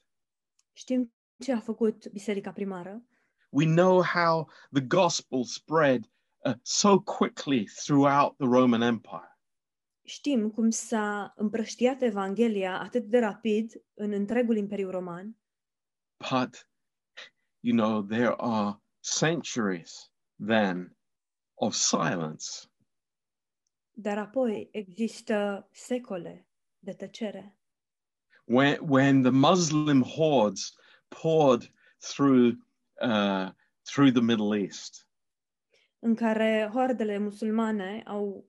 Știm 0.73 1.13
ce 1.39 1.53
a 1.53 1.61
făcut 1.61 2.09
biserica 2.09 2.53
primară, 2.53 3.05
We 3.51 3.65
know 3.67 4.03
how 4.03 4.51
the 4.73 4.81
gospel 4.83 5.45
spread 5.45 6.05
uh, 6.45 6.53
so 6.63 7.01
quickly 7.01 7.65
throughout 7.85 8.37
the 8.37 8.47
Roman 8.47 8.81
Empire. 8.83 9.39
știm 10.05 10.51
cum 10.51 10.71
s-a 10.71 11.33
împrăștiat 11.37 12.03
Evanghelia 12.03 12.81
atât 12.81 13.05
de 13.05 13.19
rapid 13.19 13.73
în 13.95 14.13
întregul 14.13 14.57
Imperiu 14.57 14.91
Roman, 14.91 15.37
But, 16.31 16.69
you 17.61 17.77
know, 17.77 18.03
there 18.03 18.35
are 18.37 18.79
centuries 19.19 20.13
then 20.47 20.97
of 21.55 21.75
silence. 21.75 22.45
dar 23.93 24.19
apoi 24.19 24.69
există 24.73 25.69
secole 25.73 26.49
de 26.79 26.93
tăcere. 26.93 27.59
When 28.51 28.79
when 28.81 29.23
the 29.23 29.31
Muslim 29.31 30.03
hordes 30.03 30.75
poured 31.09 31.71
through 32.01 32.57
uh, 33.01 33.51
through 33.85 34.13
the 34.13 34.21
Middle 34.21 34.55
East, 34.55 35.07
în 35.99 36.15
care 36.15 36.71
hordele 36.73 37.19
musulmane 37.19 38.03
au 38.07 38.49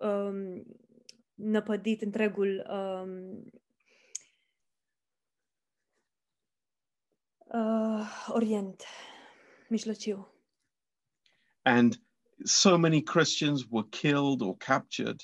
um, 0.00 0.64
năpădit 1.34 2.02
întregul 2.02 2.66
um, 2.70 3.44
uh, 7.38 8.28
Orient 8.28 8.84
Mijlociu. 9.68 10.34
and 11.62 11.98
so 12.44 12.78
many 12.78 13.02
Christians 13.02 13.66
were 13.70 13.88
killed 13.90 14.42
or 14.42 14.56
captured. 14.56 15.20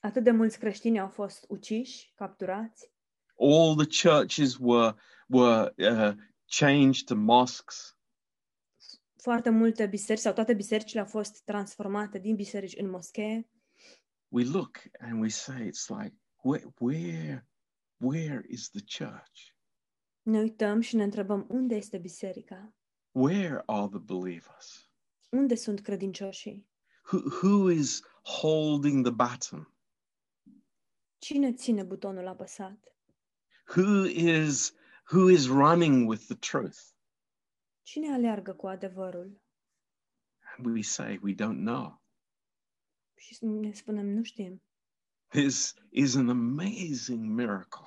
Atât 0.00 0.24
de 0.24 0.30
mulți 0.30 0.58
creștini 0.58 1.00
au 1.00 1.08
fost 1.08 1.44
uciși, 1.48 2.12
capturați, 2.14 2.90
All 3.40 3.74
the 3.76 3.86
churches 3.86 4.58
were 4.58 4.94
were 5.28 5.72
uh, 5.78 6.14
changed 6.46 7.06
to 7.06 7.14
mosques. 7.14 7.94
foarte 9.16 9.50
multe 9.50 9.86
biserici 9.86 10.22
sau 10.22 10.32
toate 10.32 10.54
bisericile 10.54 11.00
au 11.00 11.06
fost 11.06 11.42
transformate 11.44 12.18
din 12.18 12.34
biserici 12.34 12.76
în 12.76 12.90
moschee. 12.90 13.50
We 14.28 14.44
look 14.44 14.82
and 14.98 15.20
we 15.20 15.28
say, 15.28 15.68
it's 15.68 15.88
like 15.88 16.16
where 16.42 16.64
where 16.78 17.48
where 17.96 18.44
is 18.48 18.70
the 18.70 19.04
church? 19.04 19.40
Ne 20.22 20.38
uităm 20.38 20.80
și 20.80 20.96
ne 20.96 21.02
întrebăm 21.02 21.46
unde 21.48 21.74
este 21.74 21.98
biserica? 21.98 22.74
Where 23.10 23.62
are 23.66 23.88
the 23.88 23.98
believers? 23.98 24.90
Unde 25.30 25.54
sunt 25.54 25.80
credincioșii? 25.80 26.68
Who 27.12 27.18
who 27.42 27.70
is 27.70 28.02
holding 28.40 29.04
the 29.04 29.12
baton? 29.12 29.74
Cine 31.18 31.52
ține 31.52 31.82
butonul 31.82 32.26
apăsat? 32.26 32.94
Who 33.76 34.04
is 34.04 34.72
who 35.12 35.28
is 35.28 35.48
running 35.48 36.06
with 36.06 36.26
the 36.26 36.34
truth? 36.34 36.94
Cine 37.82 38.12
aleargă 38.12 38.52
cu 38.52 38.66
adevărul? 38.66 39.40
And 40.56 40.66
we 40.66 40.82
say 40.82 41.18
we 41.22 41.34
don't 41.34 41.62
know. 41.62 42.02
Și 43.14 43.44
ne 43.44 43.72
spunem, 43.72 44.06
nu 44.06 44.22
știm. 44.22 44.62
This 45.28 45.74
is 45.90 46.14
an 46.16 46.28
amazing 46.28 47.24
miracle. 47.24 47.86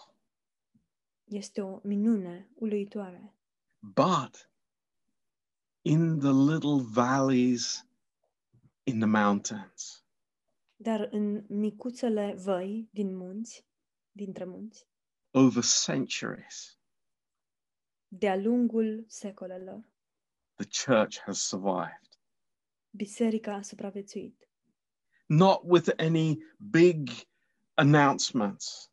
Este 1.23 1.61
o 1.61 1.79
minune 1.83 2.49
uluitoare. 2.55 3.35
But 3.79 4.49
in 5.81 6.19
the 6.19 6.31
little 6.31 6.81
valleys 6.81 7.85
in 8.83 8.99
the 8.99 9.07
mountains, 9.07 10.05
Dar 10.75 11.07
în 11.11 11.45
micuțele 11.47 12.33
văi 12.33 12.89
din 12.91 13.15
munți, 13.15 13.65
dintre 14.11 14.45
munți, 14.45 14.87
over 15.33 15.63
centuries, 15.63 16.77
de-a 18.07 18.35
lungul 18.35 19.05
secolelor, 19.07 19.83
the 20.55 20.65
church 20.85 21.19
has 21.19 21.41
survived. 21.41 22.17
biserica 22.89 23.53
a 23.53 23.61
supraviețuit. 23.61 24.47
Not 25.25 25.61
with 25.63 25.89
any 25.97 26.37
big 26.57 27.09
announcements, 27.73 28.91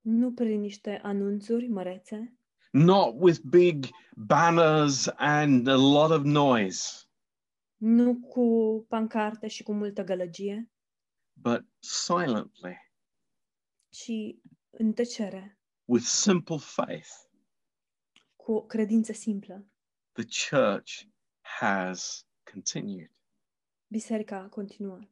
Nu 0.00 0.32
prin 0.32 0.60
niște 0.60 1.00
anunțuri 1.02 1.68
mărețe, 1.68 2.34
not 2.70 3.14
with 3.18 3.40
big 3.40 3.86
banners 4.16 5.06
and 5.16 5.66
a 5.66 5.76
lot 5.76 6.10
of 6.10 6.22
noise, 6.24 7.08
nu 7.76 8.20
cu 8.20 8.84
pancarte 8.88 9.48
și 9.48 9.62
cu 9.62 9.72
multă 9.72 10.04
gălăgie, 10.04 10.70
but 11.32 11.64
silently, 11.78 12.76
ci 13.88 14.10
în 14.70 14.92
tăcere, 14.92 15.59
with 15.90 16.04
simple 16.04 16.58
faith, 16.58 17.10
cu 18.36 18.52
o 18.52 18.62
credință 18.62 19.12
simplă. 19.12 19.64
the 20.14 20.24
church 20.24 21.06
has 21.40 22.24
continued. 22.52 23.08
Biserica 23.92 24.44
a 24.44 24.48
continuat. 24.48 25.08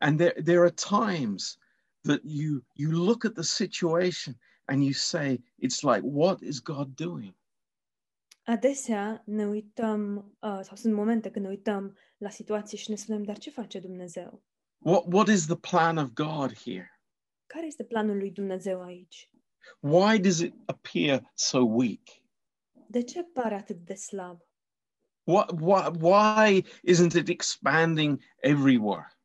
And 0.00 0.18
there, 0.18 0.34
there 0.44 0.62
are 0.64 0.70
times 0.70 1.58
that 2.04 2.20
you 2.24 2.62
you 2.74 2.92
look 2.92 3.24
at 3.24 3.34
the 3.34 3.44
situation 3.44 4.34
and 4.68 4.84
you 4.84 4.92
say, 4.92 5.40
it's 5.58 5.82
like, 5.84 6.02
what 6.02 6.42
is 6.42 6.60
God 6.60 6.94
doing? 6.96 7.34
Adesea 8.46 9.22
ne 9.26 9.46
uităm, 9.46 10.16
uh, 10.42 10.60
sau 10.62 10.76
sunt 10.76 10.94
momente 10.94 11.30
când 11.30 11.44
ne 11.44 11.50
uităm 11.50 11.96
la 12.18 12.30
situație 12.30 12.78
și 12.78 12.90
ne 12.90 12.96
spunem, 12.96 13.22
dar 13.22 13.38
ce 13.38 13.50
face 13.50 13.80
Dumnezeu? 13.80 14.42
What 14.78 15.04
what 15.06 15.28
is 15.28 15.46
the 15.46 15.56
plan 15.56 15.96
of 15.98 16.12
God 16.12 16.58
here? 16.58 16.91
Care 17.52 17.66
este 17.66 17.84
planul 17.84 18.16
lui 18.16 18.30
Dumnezeu 18.30 18.82
aici? 18.82 19.30
Why 19.80 20.18
does 20.18 20.38
it 20.38 20.54
appear 20.64 21.30
so 21.34 21.58
weak? 21.58 22.22
De 22.86 23.02
ce 23.02 23.22
pare 23.22 23.54
atât 23.54 23.84
de 23.84 23.94
slab? 23.94 24.42
What, 25.24 25.50
why, 25.60 25.90
why 26.00 26.64
isn't 26.82 27.12
it 27.12 27.28
expanding 27.28 28.22
everywhere? 28.40 29.18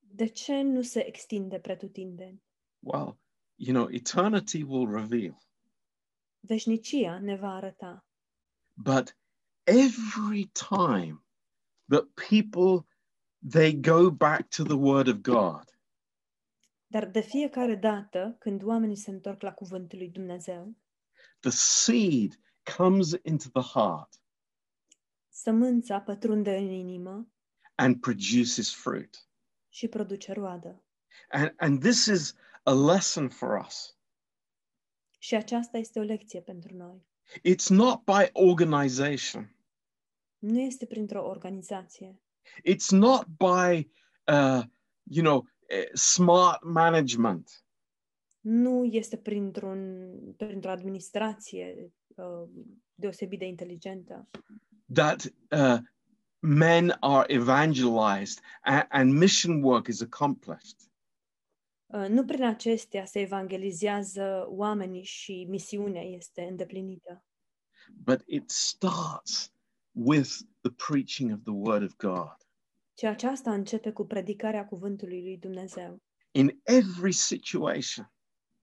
De 0.00 0.26
ce 0.26 0.62
nu 0.62 0.82
se 0.82 1.06
extinde 1.06 1.58
pretutindeni? 1.58 2.42
Well, 2.78 3.18
you 3.54 3.72
know, 3.72 3.88
eternity 3.90 4.62
will 4.62 4.86
reveal. 4.86 5.38
Veșnicia 6.40 7.18
ne 7.18 7.36
va 7.36 7.54
arăta. 7.54 8.06
But 8.74 9.16
every 9.64 10.50
time 10.52 11.24
that 11.88 12.04
people 12.28 12.86
they 13.50 13.72
go 13.72 14.10
back 14.10 14.48
to 14.50 14.64
the 14.64 14.76
word 14.76 15.08
of 15.08 15.22
God, 15.22 15.75
Dar 16.96 17.06
de 17.06 17.20
fiecare 17.20 17.74
dată 17.74 18.36
când 18.38 18.62
oamenii 18.62 18.96
se 18.96 19.10
întorc 19.10 19.42
la 19.42 19.52
cuvântul 19.52 19.98
lui 19.98 20.08
Dumnezeu, 20.08 20.76
the 21.40 21.50
seed 21.50 22.40
comes 22.76 23.10
into 23.22 23.60
the 23.60 23.78
heart 23.78 24.20
sămânța 25.28 26.00
pătrunde 26.00 26.56
în 26.56 26.70
inimă 26.70 27.28
and 27.74 28.00
produces 28.00 28.74
fruit. 28.74 29.28
și 29.68 29.88
produce 29.88 30.32
roadă. 30.32 30.84
And, 31.28 31.54
and 31.56 31.80
this 31.80 32.06
is 32.06 32.34
a 32.62 32.72
lesson 32.72 33.28
for 33.28 33.64
us. 33.66 33.98
Și 35.18 35.34
aceasta 35.34 35.78
este 35.78 35.98
o 35.98 36.02
lecție 36.02 36.40
pentru 36.40 36.76
noi. 36.76 37.06
It's 37.38 37.68
not 37.68 38.04
by 38.04 38.30
organization. 38.32 39.56
Nu 40.38 40.60
este 40.60 40.86
printr-o 40.86 41.26
organizație. 41.26 42.20
It's 42.64 42.90
not 42.90 43.26
by, 43.26 43.90
uh, 44.26 44.62
you 45.02 45.24
know, 45.24 45.46
eh, 45.46 45.55
smart 45.92 46.62
management. 46.64 47.64
Nu 48.40 48.84
este 48.84 49.16
printr-un, 49.16 50.10
printr-o 50.36 50.70
administrație 50.70 51.92
uh, 52.14 52.48
deosebit 52.94 53.38
de 53.38 53.44
inteligentă. 53.46 54.28
that 54.92 55.32
uh, 55.50 55.78
men 56.40 56.96
are 57.00 57.26
evangelized 57.28 58.40
and, 58.62 58.86
and 58.90 59.12
mission 59.18 59.62
work 59.62 59.88
is 59.88 60.00
accomplished. 60.00 60.76
Uh, 61.86 62.06
nu 62.08 62.24
prin 62.24 62.42
acestea 62.44 63.04
se 63.04 63.20
evangelizează 63.20 64.46
oamenii 64.48 65.02
și 65.02 65.46
misiunea 65.48 66.02
este 66.02 66.42
îndeplinită, 66.42 67.24
But 68.04 68.22
it 68.26 68.50
starts 68.50 69.52
with 69.92 70.30
the 70.60 70.70
preaching 70.70 71.32
of 71.32 71.42
the 71.42 71.52
word 71.52 71.82
of 71.82 71.96
God. 71.96 72.36
Ci 72.96 73.02
aceasta 73.02 73.52
începe 73.52 73.92
cu 73.92 74.06
predicarea 74.06 74.66
cuvântului 74.66 75.22
lui 75.22 75.36
Dumnezeu. 75.38 76.02
In 76.30 76.60
every 76.62 77.12
situation 77.12 78.12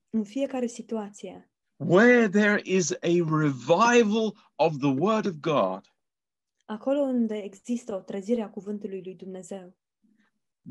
În 0.10 0.24
fiecare 0.24 0.68
situație, 0.68 1.52
where 1.76 2.30
there 2.30 2.62
is 2.64 2.92
a 2.92 3.38
revival 3.42 4.52
of 4.56 4.78
the 4.78 4.94
word 4.98 5.26
of 5.26 5.34
God, 5.40 5.82
acolo 6.66 7.00
unde 7.00 7.36
există 7.36 7.96
o 7.96 8.00
trezire 8.00 8.42
a 8.42 8.50
cuvântului 8.50 9.02
lui 9.04 9.16
Dumnezeu, 9.16 9.78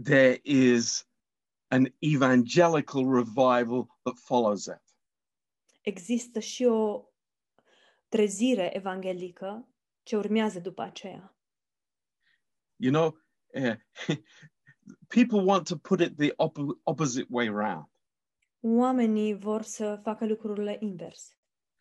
there 0.05 0.41
is 0.43 1.09
an 1.69 1.85
evangelical 1.99 3.15
revival 3.15 3.87
that 4.03 4.19
follows 4.19 4.65
it. 4.65 4.83
există 5.81 6.39
și 6.39 6.65
o 6.65 7.05
trezire 8.09 8.77
evanghelică 8.77 9.69
ce 10.03 10.17
urmează 10.17 10.61
după 10.61 10.83
aceea. 10.83 11.37
You 12.77 12.93
know, 12.93 13.22
people 15.09 15.45
want 15.45 15.67
to 15.67 15.77
put 15.77 16.01
it 16.01 16.17
the 16.17 16.33
oppo- 16.39 16.75
opposite 16.85 17.27
way 17.31 17.49
round. 17.49 17.87
Oamenii 18.61 19.35
vor 19.35 19.63
să 19.63 20.01
facă 20.03 20.27
lucrurile 20.27 20.77
invers. 20.81 21.37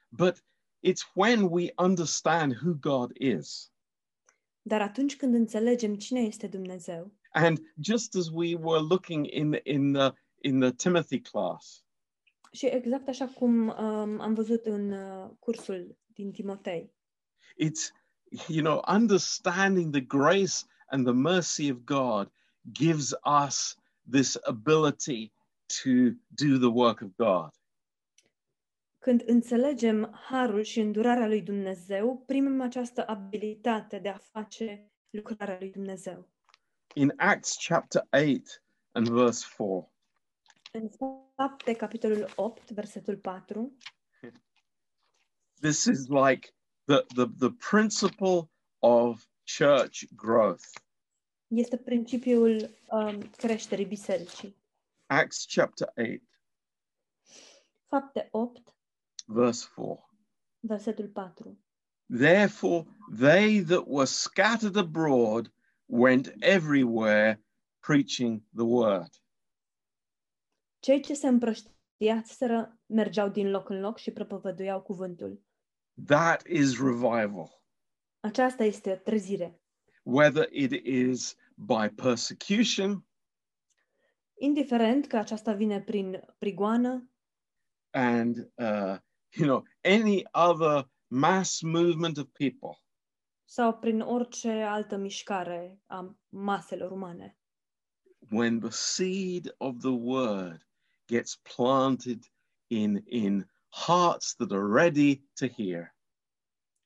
But 0.09 0.43
it's 0.79 1.03
when 1.13 1.41
we 1.49 1.71
understand 1.77 2.53
who 2.63 2.73
God 2.73 3.11
is. 3.17 3.71
Dar 4.61 4.81
atunci 4.81 5.15
când 5.15 5.33
înțelegem 5.33 5.95
cine 5.95 6.19
este 6.19 6.47
Dumnezeu, 6.47 7.11
And 7.33 7.59
just 7.79 8.15
as 8.15 8.29
we 8.29 8.55
were 8.55 8.81
looking 8.81 9.25
in 9.25 9.59
in 9.63 9.93
the 9.93 10.13
in 10.41 10.59
the 10.59 10.71
Timothy 10.71 11.21
class, 11.21 11.85
și 12.51 12.65
exact 12.65 13.07
așa 13.07 13.27
cum 13.27 13.67
um, 13.67 14.19
am 14.19 14.33
văzut 14.33 14.65
în 14.65 14.91
uh, 14.91 15.29
cursul 15.39 15.97
din 16.13 16.31
Timotei, 16.31 16.93
it's 17.63 17.91
you 18.47 18.63
know 18.63 18.81
understanding 18.87 19.91
the 19.91 20.01
grace 20.01 20.53
and 20.91 21.05
the 21.05 21.13
mercy 21.13 21.71
of 21.71 21.77
God 21.85 22.31
gives 22.73 23.13
us 23.25 23.75
this 24.11 24.37
ability 24.43 25.31
to 25.83 25.89
do 26.27 26.57
the 26.57 26.69
work 26.69 27.01
of 27.01 27.15
God. 27.15 27.49
când 28.99 29.23
înțelegem 29.25 30.13
harul 30.29 30.61
și 30.61 30.79
îndurarea 30.79 31.27
lui 31.27 31.41
Dumnezeu, 31.41 32.23
primim 32.25 32.61
această 32.61 33.07
abilitate 33.07 33.99
de 33.99 34.09
a 34.09 34.17
face 34.17 34.91
lucrarea 35.09 35.57
lui 35.59 35.71
Dumnezeu. 35.71 36.29
In 36.93 37.13
Acts 37.17 37.57
chapter 37.67 38.07
8 38.11 38.63
and 38.91 39.09
verse 39.09 39.45
4, 39.57 39.93
În 40.71 40.89
fapte, 41.35 41.73
capitolul 41.73 42.31
8, 42.35 42.71
versetul 42.71 43.17
4, 43.17 43.77
this 45.61 45.85
is 45.85 46.07
like 46.07 46.53
the, 46.85 47.05
the, 47.15 47.25
the 47.39 47.51
principle 47.69 48.49
of 48.79 49.25
church 49.57 50.03
growth. 50.15 50.63
este 51.47 51.77
principiul 51.77 52.69
um, 52.89 53.21
creșterii 53.21 53.85
bisericii. 53.85 54.55
Acts 55.05 55.45
chapter 55.53 55.91
8, 55.95 56.21
Fapte 57.87 58.27
8, 58.31 58.75
verse 59.25 59.67
4. 59.75 60.09
versetul 60.59 61.07
4. 61.07 61.57
Therefore, 62.05 62.85
they 63.19 63.63
that 63.63 63.83
were 63.87 64.05
scattered 64.05 64.75
abroad 64.75 65.53
went 65.85 66.33
everywhere 66.39 67.43
preaching 67.79 68.41
the 68.55 68.63
word. 68.63 69.09
Cei 70.79 71.01
ce 71.01 71.13
se 71.13 71.27
împrăștiaseră 71.27 72.79
mergeau 72.85 73.29
din 73.29 73.49
loc 73.49 73.69
în 73.69 73.79
loc 73.79 73.97
și 73.97 74.11
propovăduiau 74.11 74.81
cuvântul. 74.81 75.41
That 76.05 76.45
is 76.47 76.79
revival. 76.79 77.60
Aceasta 78.23 78.63
este 78.63 78.95
trezire. 78.95 79.61
Whether 80.03 80.47
it 80.51 80.71
is 80.85 81.35
by 81.55 81.89
persecution 81.95 83.05
Indiferent 84.33 85.07
că 85.07 85.17
aceasta 85.17 85.53
vine 85.53 85.81
prin 85.81 86.21
prigoană 86.37 87.09
and, 87.89 88.37
uh, 88.37 88.97
you 89.37 89.47
know, 89.47 89.63
any 89.83 90.23
other 90.31 90.89
mass 91.07 91.61
movement 91.61 92.17
of 92.17 92.27
people, 92.31 92.79
sau 93.45 93.77
prin 93.79 94.01
orice 94.01 94.51
altă 94.51 94.97
mișcare 94.97 95.79
a 95.85 96.17
maselor 96.29 96.91
umane. 96.91 97.35
when 98.29 98.59
the 98.59 98.71
seed 98.71 99.51
of 99.59 99.81
the 99.81 99.93
word 99.93 100.63
gets 101.07 101.37
planted 101.43 102.25
in, 102.69 103.03
in 103.07 103.45
hearts 103.69 104.35
that 104.35 104.51
are 104.51 104.67
ready 104.67 105.21
to 105.35 105.47
hear, 105.47 105.93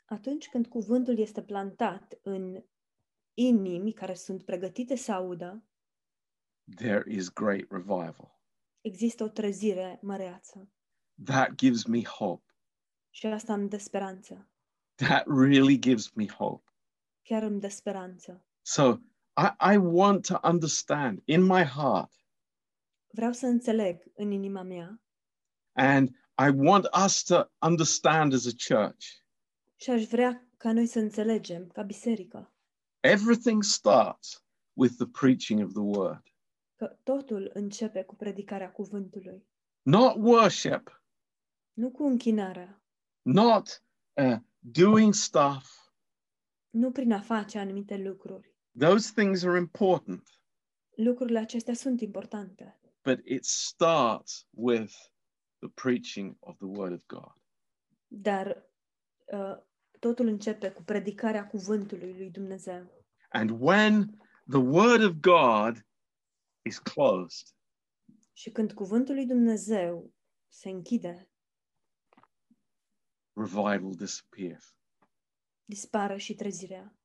Atunci 0.05 0.49
când 0.49 0.67
cuvântul 0.67 1.17
este 1.17 1.43
plantat 1.43 2.19
în 2.21 2.63
inimi 3.33 3.93
care 3.93 4.13
sunt 4.13 4.43
pregătite 4.43 4.95
să 4.95 5.11
audă, 5.11 5.63
there 6.75 7.03
is 7.11 7.33
great 7.33 7.65
revival. 7.69 8.39
există 8.81 9.23
o 9.23 9.27
trezire 9.27 9.99
măreață. 10.01 10.69
That 11.23 11.55
gives 11.55 11.83
me 11.85 12.03
hope. 12.03 12.43
Și 13.09 13.25
asta 13.25 13.53
îmi 13.53 13.69
dă 13.69 13.77
speranță. 13.77 14.49
That 14.95 15.27
really 15.27 15.79
gives 15.79 16.11
me 16.11 16.27
hope. 16.27 16.71
Chiar 17.21 17.43
îmi 17.43 17.59
dă 17.59 17.67
speranță. 17.67 18.45
So 18.61 18.97
I, 19.37 19.73
I 19.73 19.77
want 19.77 20.25
to 20.25 20.39
understand 20.43 21.21
in 21.25 21.41
my 21.41 21.63
heart, 21.63 22.13
Vreau 23.07 23.31
să 23.31 23.45
înțeleg 23.45 24.11
în 24.15 24.31
inima 24.31 24.61
mea 24.61 25.01
and 25.73 26.09
I 26.37 26.49
want 26.49 26.87
us 27.05 27.23
to 27.23 27.43
understand 27.61 28.33
as 28.33 28.45
a 28.45 28.75
church. 28.75 29.05
Și 29.75 29.89
aș 29.89 30.03
vrea 30.05 30.47
ca 30.57 30.71
noi 30.73 30.85
să 30.85 30.99
înțelegem, 30.99 31.67
ca 31.67 31.81
biserică, 31.81 32.49
Everything 32.99 33.63
starts 33.63 34.45
with 34.73 34.93
the 34.95 35.05
preaching 35.07 35.63
of 35.65 35.71
the 35.71 35.81
word, 35.81 36.23
că 36.75 36.99
totul 37.03 37.51
începe 37.53 38.03
cu 38.03 38.15
predicarea 38.15 38.71
cuvântului. 38.71 39.47
not 39.81 40.15
worship, 40.17 41.03
Nu 41.73 41.91
cu 41.91 42.03
închinarea, 42.03 42.81
not 43.21 43.83
uh, 44.13 44.37
doing 44.59 45.13
stuff. 45.13 45.89
nu 46.69 46.91
prin 46.91 47.11
a 47.11 47.19
face 47.21 47.57
anumite 47.59 47.97
lucruri. 47.97 48.53
Those 48.79 49.11
things 49.15 49.43
are 49.43 49.57
important, 49.57 50.29
Lucrurile 50.95 51.39
acestea 51.39 51.73
sunt 51.73 52.01
importante, 52.01 52.79
but 53.03 53.19
it 53.25 53.43
starts 53.45 54.47
with 54.49 54.93
the 55.59 55.69
preaching 55.73 56.37
of 56.39 56.57
the 56.57 56.65
word 56.67 56.91
of 56.93 57.05
God. 57.05 57.33
dar 58.07 58.47
uh, 58.47 58.63
totul 59.99 60.27
începe 60.27 60.71
cu 60.71 60.83
predicarea 60.83 61.47
cuvântului 61.47 62.13
lui 62.17 62.29
Dumnezeu. 62.31 63.05
And 63.29 63.49
when 63.49 64.17
the 64.49 64.57
word 64.59 65.03
of 65.03 65.11
God 65.11 65.85
is 66.61 66.79
closed, 66.79 67.47
Și 68.33 68.51
când 68.51 68.73
cuvântul 68.73 69.15
lui 69.15 69.25
Dumnezeu 69.25 70.13
se 70.47 70.69
închide, 70.69 71.29
revival 73.33 73.91
disappears. 73.95 74.75
dispare 75.65 76.17
și 76.17 76.35
trezirea. 76.35 76.95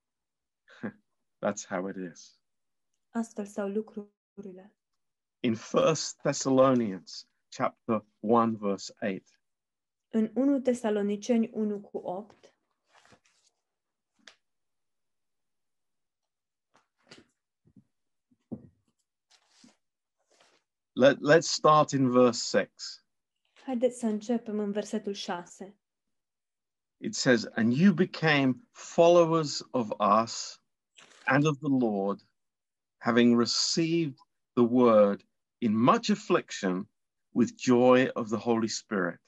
That's 1.46 1.66
how 1.68 1.88
it 1.88 1.96
is. 2.12 2.40
Astfel 3.10 3.46
stau 3.46 3.68
lucrurile. 3.68 4.74
In 5.40 5.54
1 5.72 5.82
Thessalonians 6.22 7.28
chapter 7.48 8.04
1 8.20 8.56
verse 8.56 8.94
8, 9.00 9.39
În 10.12 10.30
1 10.34 10.60
Tesaloniceni 10.60 11.50
1 11.52 11.80
cu 11.80 11.96
8, 11.98 12.54
let, 20.92 21.18
let's 21.20 21.46
start 21.46 21.92
in 21.92 22.10
verse 22.10 22.42
6. 22.42 23.04
haideți 23.64 23.98
să 23.98 24.06
începem 24.06 24.58
în 24.58 24.72
versetul 24.72 25.12
6. 25.12 25.74
It 26.98 27.14
says, 27.14 27.44
And 27.44 27.72
you 27.72 27.94
became 27.94 28.54
followers 28.72 29.62
of 29.70 29.90
us 30.22 30.60
and 31.24 31.46
of 31.46 31.58
the 31.58 31.86
Lord, 31.86 32.20
having 32.98 33.38
received 33.38 34.18
the 34.54 34.64
word 34.64 35.24
in 35.58 35.74
much 35.76 36.10
affliction 36.10 36.88
with 37.32 37.54
joy 37.56 38.08
of 38.12 38.28
the 38.28 38.36
Holy 38.38 38.68
Spirit. 38.68 39.20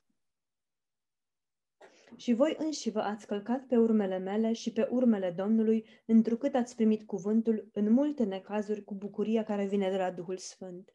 Și 2.17 2.33
voi 2.33 2.57
înși 2.59 2.91
vă 2.91 3.01
ați 3.01 3.27
călcat 3.27 3.67
pe 3.67 3.77
urmele 3.77 4.19
mele 4.19 4.53
și 4.53 4.73
pe 4.73 4.89
urmele 4.91 5.35
Domnului, 5.37 5.87
întrucât 6.07 6.55
ați 6.55 6.75
primit 6.75 7.07
cuvântul 7.07 7.69
în 7.73 7.93
multe 7.93 8.25
necazuri 8.25 8.85
cu 8.85 8.95
bucuria 8.95 9.45
care 9.45 9.67
vine 9.67 9.91
de 9.91 9.97
la 9.97 10.11
Duhul 10.11 10.37
Sfânt. 10.37 10.95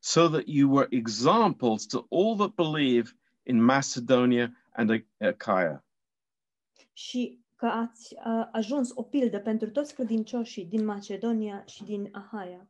so 0.00 0.28
that 0.28 0.48
you 0.48 0.68
were 0.68 0.88
examples 0.92 1.86
to 1.86 2.06
all 2.10 2.34
that 2.36 2.56
believe 2.56 3.14
in 3.44 3.60
Macedonia 3.60 4.52
and 4.72 5.04
Achaia. 5.20 5.84
Și 6.92 7.44
că 7.56 7.66
ați 7.66 8.14
uh, 8.14 8.48
ajuns 8.52 8.90
o 8.94 9.02
pildă 9.02 9.40
pentru 9.40 9.70
toți 9.70 9.94
credincioșii 9.94 10.64
din 10.64 10.84
Macedonia 10.84 11.64
și 11.64 11.84
din 11.84 12.08
Ahaia. 12.12 12.68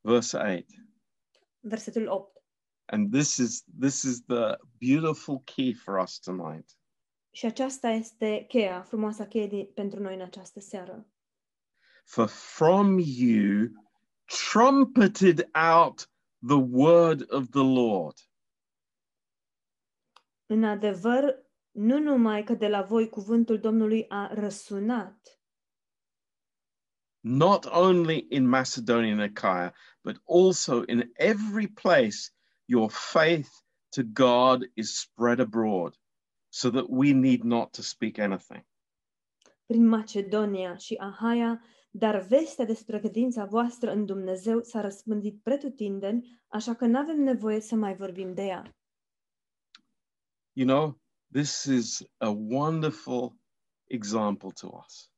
Verse 0.00 0.36
8. 0.36 0.64
Versetul 1.60 2.06
8. 2.08 2.31
And 2.92 3.10
this 3.10 3.38
is 3.38 3.64
this 3.80 4.02
is 4.02 4.22
the 4.24 4.58
beautiful 4.78 5.42
key 5.44 5.72
for 5.72 5.98
us 5.98 6.18
tonight. 6.18 6.76
Și 7.30 7.46
aceasta 7.46 7.88
este 7.88 8.44
cheia, 8.48 8.82
frumoasa 8.82 9.26
cheie 9.26 9.46
din, 9.46 9.66
pentru 9.74 10.00
noi 10.00 10.14
în 10.14 10.20
această 10.20 10.60
seară. 10.60 11.06
For 12.04 12.26
from 12.28 12.98
you 12.98 13.68
trumpeted 14.50 15.48
out 15.52 16.10
the 16.46 16.60
word 16.70 17.32
of 17.32 17.48
the 17.50 17.62
Lord, 17.62 18.18
În 20.46 20.64
adevăr, 20.64 21.46
nu 21.70 21.98
numai 21.98 22.44
că 22.44 22.54
de 22.54 22.68
la 22.68 22.82
voi 22.82 23.08
cuvântul 23.08 23.58
Domnului 23.58 24.08
a 24.08 24.34
răsunat, 24.34 25.40
not 27.20 27.64
only 27.64 28.26
in 28.30 28.48
Macedonia 28.48 29.12
and 29.12 29.20
Achaia, 29.20 29.74
but 30.02 30.22
also 30.24 30.82
in 30.86 31.12
every 31.14 31.68
place 31.68 32.18
your 32.64 32.90
faith 32.90 33.50
to 33.90 34.02
God 34.02 34.70
is 34.74 34.98
spread 34.98 35.40
abroad, 35.40 35.94
so 36.50 36.70
that 36.70 36.84
we 36.88 37.12
need 37.12 37.44
not 37.44 37.72
to 37.72 37.82
speak 37.82 38.18
anything. 38.18 38.64
prin 39.72 39.86
Macedonia 39.86 40.76
și 40.76 40.94
Ahaia, 40.94 41.62
dar 41.90 42.20
vestea 42.20 42.64
despre 42.64 42.98
credința 42.98 43.44
voastră 43.44 43.92
în 43.92 44.06
Dumnezeu 44.06 44.62
s-a 44.62 44.80
răspândit 44.80 45.42
pretutindeni, 45.42 46.42
așa 46.48 46.74
că 46.74 46.86
nu 46.86 46.98
avem 46.98 47.20
nevoie 47.20 47.60
să 47.60 47.74
mai 47.74 47.96
vorbim 47.96 48.34
de 48.34 48.42
ea. 48.42 48.76
You 50.52 50.66
know, 50.66 51.00
this 51.30 51.64
is 51.64 52.02
a 52.16 52.28
wonderful 52.28 53.36
example 53.84 54.50
to 54.60 54.82
us. 54.86 55.10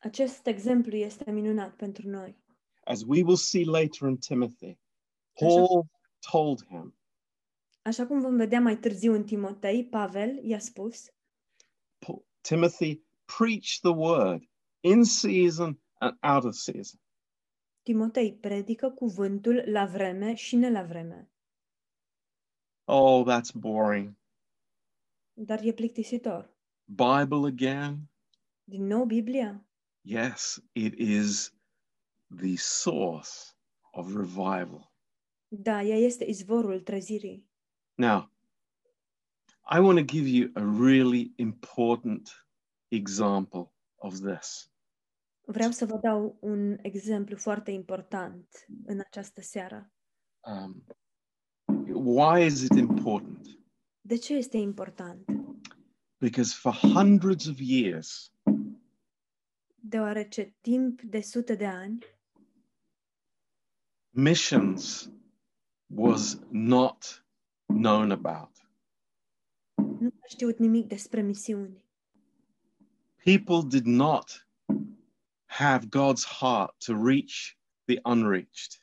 Acest 0.00 0.46
exemplu 0.46 0.96
este 0.96 1.30
minunat 1.30 1.76
pentru 1.76 2.08
noi. 2.08 2.38
As 2.84 3.02
we 3.02 3.22
will 3.22 3.36
see 3.36 3.64
later 3.64 4.08
in 4.08 4.16
Timothy, 4.16 4.78
Paul 5.32 5.86
told 6.30 6.66
him, 6.66 6.94
Așa 7.82 8.06
cum 8.06 8.20
vom 8.20 8.36
vedea 8.36 8.60
mai 8.60 8.78
târziu 8.78 9.12
în 9.12 9.24
Timotei, 9.24 9.84
Pavel 9.84 10.44
i-a 10.44 10.58
spus, 10.58 11.10
Timothy, 12.40 13.02
preach 13.26 13.80
the 13.80 13.92
word 13.92 14.48
in 14.82 15.04
season 15.04 15.78
and 16.00 16.16
out 16.22 16.44
of 16.44 16.54
season. 16.54 17.00
Timotei 17.82 18.34
predică 18.34 18.90
cuvântul 18.90 19.62
la 19.66 19.86
vreme 19.86 20.34
și 20.34 20.56
ne 20.56 20.70
la 20.70 20.82
vreme. 20.82 21.30
Oh, 22.84 23.24
that's 23.26 23.52
boring. 23.54 24.14
Dar 25.32 25.60
e 25.62 25.72
plictisitor. 25.72 26.50
Bible 26.84 27.46
again? 27.46 28.10
Din 28.64 28.86
nou 28.86 29.04
Biblia? 29.04 29.64
Yes, 30.00 30.62
it 30.72 30.98
is 30.98 31.54
the 32.36 32.56
source 32.56 33.54
of 33.92 34.14
revival. 34.14 34.89
Da, 35.52 35.82
ea 35.82 35.96
este 35.96 36.24
izvorul 36.24 36.80
trezirii. 36.80 37.48
Now, 37.94 38.30
I 39.70 39.78
want 39.78 39.98
to 39.98 40.04
give 40.04 40.28
you 40.28 40.50
a 40.54 40.84
really 40.86 41.32
important 41.36 42.46
example 42.88 43.72
of 43.94 44.20
this. 44.20 44.70
Vreau 45.40 45.70
să 45.70 45.86
vă 45.86 45.98
dau 46.02 46.38
un 46.40 46.78
exemplu 46.82 47.36
foarte 47.36 47.70
important 47.70 48.66
în 48.84 49.00
această 49.00 49.40
seară. 49.40 49.92
Um, 50.40 50.84
why 51.92 52.44
is 52.44 52.62
it 52.62 52.76
important? 52.76 53.58
De 54.00 54.16
ce 54.16 54.34
este 54.34 54.56
important? 54.56 55.24
Because 56.18 56.54
for 56.54 56.72
hundreds 56.72 57.46
of 57.46 57.56
years, 57.58 58.32
Deoarece 59.82 60.56
timp 60.60 61.02
de 61.02 61.20
sute 61.20 61.54
de 61.54 61.66
ani, 61.66 61.98
missions 64.10 65.12
was 65.90 66.38
not 66.50 67.22
known 67.66 68.10
about. 68.10 68.50
nu 70.00 70.12
a 70.20 70.26
știut 70.28 70.58
nimic 70.58 70.86
despre 70.86 71.22
misiuni. 71.22 71.84
People 73.24 73.68
did 73.68 73.86
not 73.86 74.46
have 75.44 75.86
God's 75.88 76.24
heart 76.24 76.78
to 76.78 76.94
reach 76.94 77.58
the 77.84 77.98
unreached. 78.04 78.82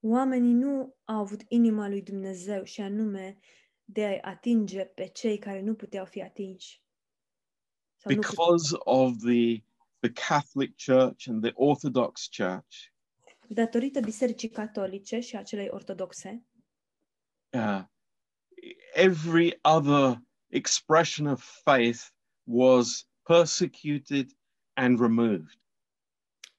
Oamenii 0.00 0.52
nu 0.52 0.96
au 1.04 1.16
avut 1.16 1.42
inima 1.48 1.88
lui 1.88 2.02
Dumnezeu 2.02 2.64
și 2.64 2.80
anume 2.80 3.38
de 3.84 4.20
a 4.22 4.30
atinge 4.30 4.84
pe 4.84 5.06
cei 5.06 5.38
care 5.38 5.60
nu 5.60 5.74
puteau 5.74 6.04
fi 6.04 6.22
atinși. 6.22 6.82
Sau 7.96 8.12
nu 8.14 8.20
puteau, 8.20 8.46
because 8.46 8.76
of 8.78 9.16
the 9.16 9.62
the 10.00 10.12
Catholic 10.12 10.76
Church 10.76 11.28
and 11.28 11.42
the 11.42 11.52
Orthodox 11.54 12.28
Church, 12.30 12.89
datorită 13.54 14.00
Bisericii 14.00 14.48
Catolice 14.48 15.20
și 15.20 15.36
a 15.36 15.42
celei 15.42 15.68
ortodoxe, 15.70 16.44
uh, 17.50 17.82
every 18.94 19.58
other 19.62 20.22
expression 20.48 21.26
of 21.26 21.60
faith 21.62 22.06
was 22.42 23.08
persecuted 23.22 24.30
and 24.72 25.00
removed. 25.00 25.60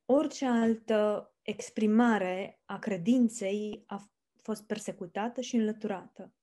orice 0.05 0.45
altă 0.45 1.31
exprimare 1.41 2.61
a 2.65 2.79
credinței 2.79 3.83
a 3.87 4.09
fost 4.41 4.63
persecutată 4.65 5.41
și 5.41 5.55
înlăturată. 5.55 6.33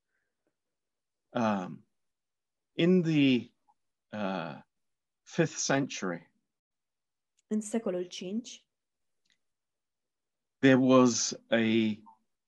Um, 1.28 1.86
in 2.72 3.02
the 3.02 3.50
uh, 4.12 4.62
fifth 5.22 5.56
century, 5.64 6.30
În 7.46 7.60
secolul 7.60 8.02
V, 8.02 8.67
there 10.60 10.78
was 10.78 11.34
a 11.52 11.98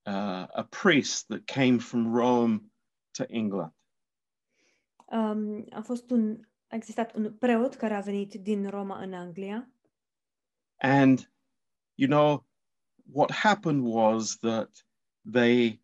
uh, 0.06 0.46
a 0.54 0.64
priest 0.64 1.28
that 1.28 1.46
came 1.46 1.78
from 1.78 2.08
Rome 2.08 2.70
to 3.14 3.28
England, 3.28 3.72
um, 5.10 5.64
a 5.70 5.82
fost 5.82 6.10
un 6.10 6.48
a 6.68 6.76
existat 6.76 7.14
un 7.14 7.32
preot 7.32 7.74
care 7.74 7.94
a 7.94 8.00
venit 8.00 8.34
din 8.34 8.68
Roma 8.68 9.02
în 9.02 9.12
Anglia. 9.12 9.68
And 10.76 11.30
you 11.94 12.08
know 12.08 12.46
what 13.12 13.30
happened 13.30 13.82
was 13.82 14.38
that 14.38 14.84
they 15.32 15.80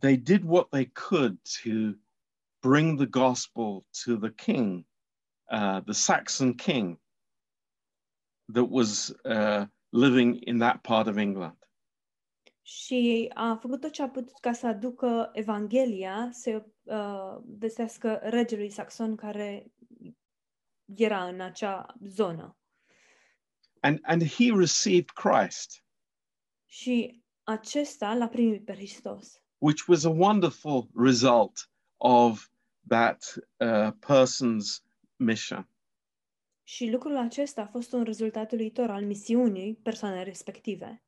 they 0.00 0.16
did 0.16 0.44
what 0.44 0.70
they 0.70 0.84
could 0.86 1.38
to 1.62 1.98
bring 2.60 2.96
the 2.96 3.06
gospel 3.06 3.84
to 4.04 4.16
the 4.16 4.30
king, 4.30 4.86
uh, 5.50 5.80
the 5.80 5.94
Saxon 5.94 6.54
king 6.54 6.98
that 8.48 8.68
was 8.68 9.14
uh, 9.24 9.66
living 9.88 10.46
in 10.46 10.58
that 10.58 10.80
part 10.82 11.06
of 11.06 11.16
England. 11.16 11.56
și 12.62 13.30
a 13.34 13.54
făcut 13.60 13.80
tot 13.80 13.90
ce 13.92 14.02
a 14.02 14.08
putut 14.08 14.38
ca 14.40 14.52
să 14.52 14.66
aducă 14.66 15.30
Evanghelia 15.32 16.28
să 16.32 16.64
uh, 16.82 17.36
vestească 17.58 18.20
regelui 18.22 18.70
saxon 18.70 19.16
care 19.16 19.72
era 20.96 21.24
în 21.28 21.40
acea 21.40 21.94
zonă. 22.06 22.56
And, 23.80 23.98
and 24.02 24.22
he 24.24 24.52
received 24.56 25.10
Christ, 25.10 25.84
Și 26.66 27.22
acesta 27.42 28.14
l-a 28.14 28.28
primit 28.28 28.64
pe 28.64 28.72
Hristos. 28.72 29.40
which 29.58 29.88
was 29.88 30.04
a 30.04 30.10
wonderful 30.10 30.88
result 30.94 31.70
of 31.96 32.48
that 32.88 33.34
uh, 33.56 33.90
person's 33.92 34.82
mission. 35.16 35.68
Și 36.68 36.90
lucrul 36.90 37.16
acesta 37.16 37.62
a 37.62 37.66
fost 37.66 37.92
un 37.92 38.02
rezultat 38.02 38.52
uluitor 38.52 38.90
al 38.90 39.04
misiunii 39.04 39.74
persoanei 39.74 40.24
respective. 40.24 41.02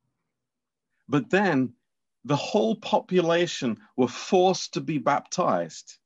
But 1.06 1.28
then 1.28 1.78
the 2.26 2.36
whole 2.36 2.76
population 2.90 3.90
were 3.94 4.10
forced 4.10 4.70
to 4.70 4.80
be 4.80 4.98
baptized. 4.98 6.00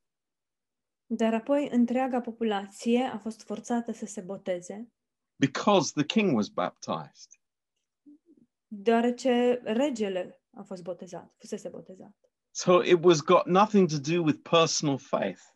Dar 1.05 1.33
apoi 1.33 1.69
întreaga 1.71 2.21
populație 2.21 3.03
a 3.03 3.17
fost 3.17 3.41
forțată 3.41 3.91
să 3.91 4.05
se 4.05 4.21
boteze, 4.21 4.91
because 5.35 5.91
the 5.95 6.05
king 6.05 6.35
was 6.35 6.47
baptized. 6.47 7.31
deoarece 8.67 9.61
regele 9.63 10.41
a 10.51 10.63
fost 10.63 10.83
botezat, 10.83 11.33
fusese 11.37 11.69
botezat. 11.69 12.15
So 12.51 12.83
it 12.83 13.03
was 13.03 13.21
got 13.21 13.45
nothing 13.45 13.89
to 13.89 13.97
do 13.97 14.23
with 14.23 14.39
personal 14.49 14.97
faith. 14.97 15.52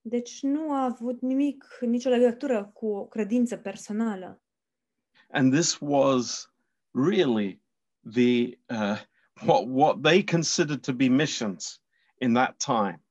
Deci 0.00 0.42
nu 0.42 0.72
a 0.72 0.84
avut 0.84 1.20
nimic, 1.20 1.78
nicio 1.80 2.08
legătură 2.08 2.64
cu 2.64 2.86
o 2.86 3.06
credință 3.06 3.56
personală. 3.56 4.42
And 5.30 5.52
this 5.52 5.78
was 5.80 6.52
really 6.90 7.62
the 8.12 8.58
uh, 8.68 8.98
what 9.46 9.64
what 9.66 10.02
they 10.02 10.24
considered 10.24 10.80
to 10.80 10.92
be 10.92 11.08
missions 11.08 11.82
in 12.20 12.32
that 12.32 12.56
time. 12.56 13.02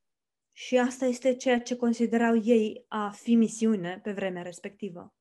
Și 0.51 0.77
asta 0.77 1.05
este 1.05 1.35
ceea 1.35 1.61
ce 1.61 1.75
considerau 1.75 2.41
ei 2.43 2.85
a 2.87 3.09
fi 3.09 3.35
misiune 3.35 3.99
pe 4.03 4.11
vremea 4.11 4.41
respectivă. 4.41 5.15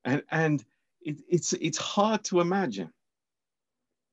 And 0.00 0.24
and 0.26 0.60
it, 0.98 1.20
it's 1.20 1.58
it's 1.58 1.80
hard 1.94 2.28
to 2.28 2.40
imagine. 2.40 2.94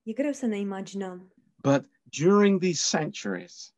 E 0.03 0.13
greu 0.13 0.31
să 0.31 0.45
ne 0.45 0.57
imaginăm, 0.57 1.33
But 1.61 1.89
during 2.03 2.59
these 2.59 2.97
centuries, 2.97 3.75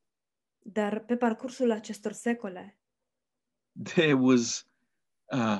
dar 0.60 1.00
pe 1.00 1.18
parcursul 1.18 1.72
acestor 1.72 2.12
secole 2.12 2.81
there 3.84 4.14
was 4.16 4.66
uh, 5.32 5.60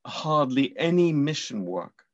hardly 0.00 0.72
any 0.76 1.12
mission 1.12 1.66
work. 1.66 2.08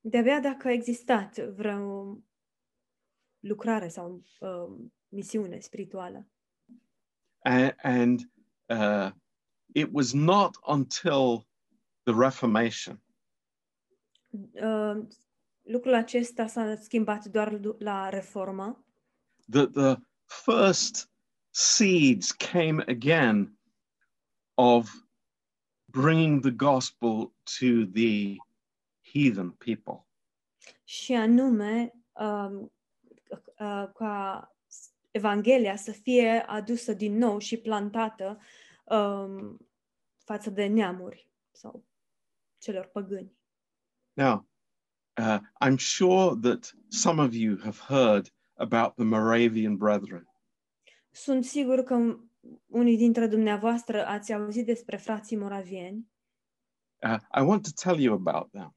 de-abia 0.00 0.40
dacă 0.40 0.68
a 0.68 0.72
existat 0.72 1.38
vreo 1.38 2.18
lucrare 3.40 3.88
sau 3.88 4.22
uh, 4.40 4.86
misiune 5.08 5.60
spirituală. 5.60 6.26
and, 7.44 7.74
and 7.82 8.20
uh, 8.68 9.10
it 9.74 9.88
was 9.92 10.12
not 10.12 10.56
until 10.66 11.46
the 12.02 12.12
Reformation 12.18 13.00
Uh, 14.54 15.06
lucrul 15.62 15.94
acesta 15.94 16.46
s-a 16.46 16.76
schimbat 16.76 17.24
doar 17.24 17.56
du- 17.56 17.76
la 17.78 18.08
reformă, 18.08 18.84
that 19.50 19.70
the 19.72 19.96
first 20.24 21.10
seeds 21.58 22.32
came 22.32 22.82
again 22.86 23.56
of 24.58 24.90
bringing 25.90 26.42
the 26.42 26.50
gospel 26.50 27.32
to 27.58 27.86
the 27.86 28.38
heathen 29.00 29.50
people. 29.52 30.06
și 30.84 31.12
anume 31.12 31.92
um, 32.12 32.72
uh, 33.58 33.88
ca 33.94 34.50
Evanghelia 35.10 35.76
să 35.76 35.92
fie 35.92 36.44
adusă 36.46 36.92
din 36.92 37.16
nou 37.16 37.38
și 37.38 37.56
plantată 37.56 38.40
um, 38.84 39.68
față 40.24 40.50
de 40.50 40.66
neamuri 40.66 41.28
sau 41.50 41.84
celor 42.58 42.86
păgâni. 42.86 43.36
Now, 44.12 44.48
uh, 45.18 45.38
I'm 45.64 45.78
sure 45.78 46.36
that 46.40 46.74
some 46.88 47.22
of 47.22 47.34
you 47.34 47.58
have 47.58 47.78
heard 47.78 48.32
about 48.54 48.94
the 48.94 49.04
Moravian 49.04 49.76
Brethren. 49.76 50.28
Sunt 51.16 51.44
sigur 51.44 51.82
că 51.82 52.18
unii 52.66 52.96
dintre 52.96 53.26
dumneavoastră 53.26 54.06
ați 54.06 54.32
auzit 54.32 54.66
despre 54.66 54.96
frații 54.96 55.36
moravieni. 55.36 56.10
Uh, 57.02 57.18
I 57.38 57.40
want 57.40 57.62
to 57.62 57.70
tell 57.90 58.00
you 58.02 58.14
about 58.14 58.50
them 58.50 58.76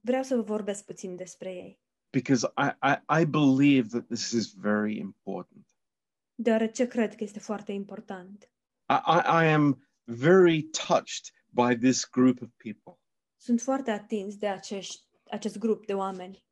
Vreau 0.00 0.22
să 0.22 0.34
vă 0.34 0.42
vorbesc 0.42 0.84
puțin 0.84 1.16
despre 1.16 1.52
ei, 1.52 1.80
because 2.10 2.52
I, 2.56 2.88
I, 2.90 3.20
I 3.20 3.24
believe 3.24 3.88
that 3.88 4.06
this 4.06 4.30
is 4.30 4.52
very 4.52 4.96
important. 4.96 5.66
deoarece 6.34 6.86
cred 6.86 7.14
că 7.14 7.24
este 7.24 7.38
foarte 7.38 7.72
important. 7.72 8.50
I, 8.88 8.94
I, 9.06 9.44
I 9.44 9.52
am 9.52 9.88
very 10.04 10.62
touched 10.62 11.32
by 11.46 11.76
this 11.76 12.08
group 12.10 12.42
of 12.42 12.48
people 12.56 13.00
Sunt 13.36 13.60
foarte 13.60 13.90
atins 13.90 14.36
de 14.36 14.48
acești, 14.48 15.06
acest 15.30 15.58
grup 15.58 15.86
de 15.86 15.94
oameni, 15.94 16.44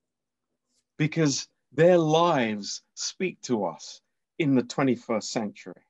because 0.94 1.46
their 1.74 1.98
lives 1.98 2.86
speak 2.92 3.38
to 3.38 3.54
us 3.54 4.02
in 4.38 4.54
the 4.56 4.84
21st 4.84 5.20
century. 5.30 5.86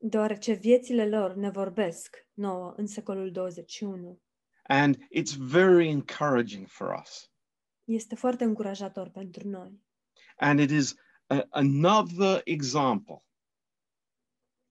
deoarece 0.00 0.52
viețile 0.52 1.08
lor 1.08 1.34
ne 1.34 1.50
vorbesc 1.50 2.26
nouă 2.34 2.74
în 2.76 2.86
secolul 2.86 3.30
21. 3.32 4.20
And 4.62 4.96
it's 4.96 5.36
very 5.38 5.88
encouraging 5.88 6.66
for 6.66 7.00
us. 7.02 7.30
Este 7.84 8.14
foarte 8.14 8.44
încurajator 8.44 9.08
pentru 9.08 9.48
noi 9.48 9.82
And 10.36 10.60
it 10.60 10.70
is 10.70 10.94
a, 11.26 11.46
another 11.50 12.40
example 12.44 13.22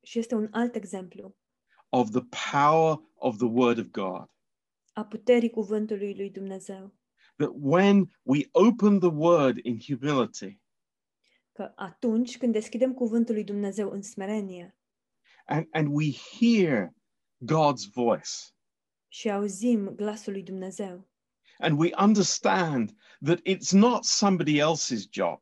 și 0.04 0.20
este 0.20 0.36
un 0.36 0.48
alt 0.52 0.76
exemplu 0.76 1.36
of 1.90 2.10
the 2.10 2.24
power 2.54 2.98
of 3.16 3.38
the 3.38 3.46
Word 3.48 3.78
of 3.78 3.88
God. 3.92 4.30
a 4.94 5.06
puterii 5.06 5.50
cuvântului 5.50 6.16
lui 6.16 6.30
Dumnezeu. 6.32 6.96
That 7.36 7.52
when 7.54 8.12
we 8.24 8.48
open 8.52 9.00
the 9.00 9.10
Word 9.14 9.58
in 9.66 9.80
humility 9.80 10.60
Că 11.58 11.72
atunci 11.76 12.38
când 12.38 12.54
deschidem 12.54 12.94
cuvântul 12.94 13.34
lui 13.34 13.44
Dumnezeu 13.44 13.90
în 13.90 14.02
smerenie 14.02 14.78
and, 15.46 15.68
and 15.72 15.88
we 15.92 16.12
hear 16.40 16.94
God's 17.46 17.86
voice. 17.94 18.30
și 19.08 19.30
auzim 19.30 19.94
glasul 19.96 20.34
lui 20.34 20.44
Dumnezeu. 20.44 21.08
And 21.58 21.80
we 21.80 21.90
understand 21.98 22.96
that 23.24 23.40
it's 23.40 23.72
not 23.72 24.04
somebody 24.04 24.60
else's 24.60 25.10
job, 25.10 25.40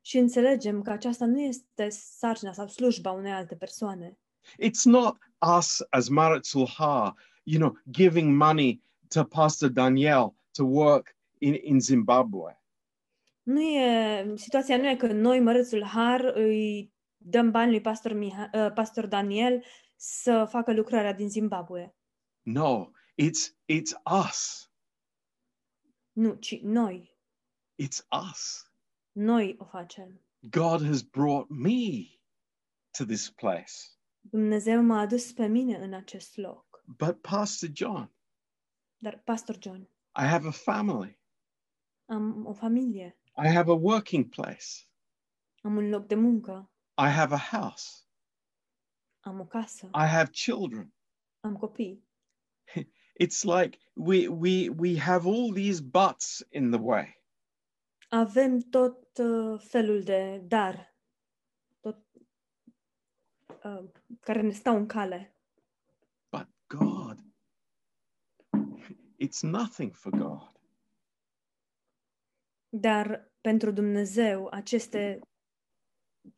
și 0.00 0.18
înțelegem 0.18 0.82
că 0.82 0.90
aceasta 0.90 1.26
nu 1.26 1.40
este 1.40 1.88
sarcina 1.88 2.52
sau 2.52 2.68
slujba 2.68 3.10
unei 3.10 3.32
alte 3.32 3.56
persoane, 3.56 4.18
it's 4.52 4.84
not 4.84 5.16
us 5.58 5.86
as 5.90 6.08
Maritzul 6.08 6.66
Ha, 6.66 7.14
you 7.42 7.60
know, 7.60 7.78
giving 7.90 8.36
money 8.36 8.82
to 9.08 9.24
Pastor 9.24 9.68
Daniel 9.68 10.34
to 10.52 10.64
work 10.64 11.16
in, 11.38 11.54
in 11.62 11.80
Zimbabwe. 11.80 12.57
Nu 13.48 13.60
e, 13.60 14.36
situația 14.36 14.76
nu 14.76 14.88
e 14.88 14.96
că 14.96 15.12
noi, 15.12 15.40
Mărețul 15.40 15.84
Har, 15.84 16.20
îi 16.20 16.92
dăm 17.16 17.50
bani 17.50 17.70
lui 17.70 17.80
pastor, 17.80 18.12
Miha, 18.12 18.50
uh, 18.52 18.72
pastor 18.72 19.06
Daniel 19.06 19.64
să 19.96 20.46
facă 20.50 20.72
lucrarea 20.72 21.12
din 21.12 21.28
Zimbabwe. 21.28 21.96
No, 22.42 22.90
it's 23.22 23.54
it's 23.72 24.20
us. 24.26 24.70
Nu, 26.12 26.34
ci 26.34 26.60
noi. 26.60 27.18
It's 27.82 28.06
us. 28.30 28.72
Noi 29.12 29.56
o 29.58 29.64
facem. 29.64 30.20
God 30.40 30.86
has 30.86 31.02
brought 31.02 31.48
me 31.48 32.06
to 32.98 33.04
this 33.04 33.30
place. 33.30 33.72
Dumnezeu 34.20 34.82
m-a 34.82 35.00
adus 35.00 35.32
pe 35.32 35.46
mine 35.46 35.76
în 35.76 35.94
acest 35.94 36.36
loc. 36.36 36.82
But 36.98 37.20
Pastor 37.20 37.68
John, 37.72 38.12
Dar, 38.98 39.22
Pastor 39.24 39.56
John, 39.60 39.80
I 40.20 40.24
have 40.24 40.46
a 40.46 40.50
family. 40.50 41.18
am 42.08 42.46
o 42.46 42.52
familie, 42.52 43.17
I 43.38 43.48
have 43.48 43.68
a 43.70 43.74
working 43.76 44.28
place. 44.28 44.86
am 45.62 45.76
un 45.76 45.88
loc 45.88 46.06
de 46.06 46.14
muncă, 46.14 46.70
I 46.96 47.08
have 47.10 47.34
a 47.34 47.38
house. 47.38 48.02
am 49.20 49.40
o 49.40 49.44
casă, 49.46 49.86
I 49.86 50.06
have 50.06 50.30
children. 50.30 50.92
am 51.40 51.56
copii. 51.56 52.02
It's 53.20 53.44
like 53.44 53.78
we 53.94 54.28
we 54.28 54.68
we 54.68 54.96
have 54.98 55.26
all 55.26 55.52
these 55.52 55.80
buts 55.82 56.42
in 56.50 56.70
the 56.70 56.80
way. 56.80 57.16
Avem 58.10 58.60
tot 58.60 59.18
uh, 59.18 59.60
felul 59.60 60.02
de 60.02 60.38
dar, 60.46 60.94
tot 61.80 61.98
uh, 63.64 63.84
care 64.20 64.40
ne 64.42 64.52
stau 64.52 64.76
în 64.76 64.86
cale. 64.86 65.34
But 66.30 66.46
God, 66.66 67.18
it's 69.18 69.42
nothing 69.42 69.94
for 69.94 70.10
God. 70.10 70.57
Dar 72.68 73.32
pentru 73.40 73.70
Dumnezeu 73.70 74.48
aceste 74.50 75.20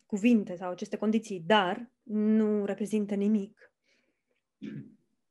cuvinte 0.07 0.57
sau 0.57 0.71
aceste 0.71 0.97
condiții, 0.97 1.41
dar, 1.41 1.91
nu 2.03 2.65
reprezintă 2.65 3.15
nimic. 3.15 3.73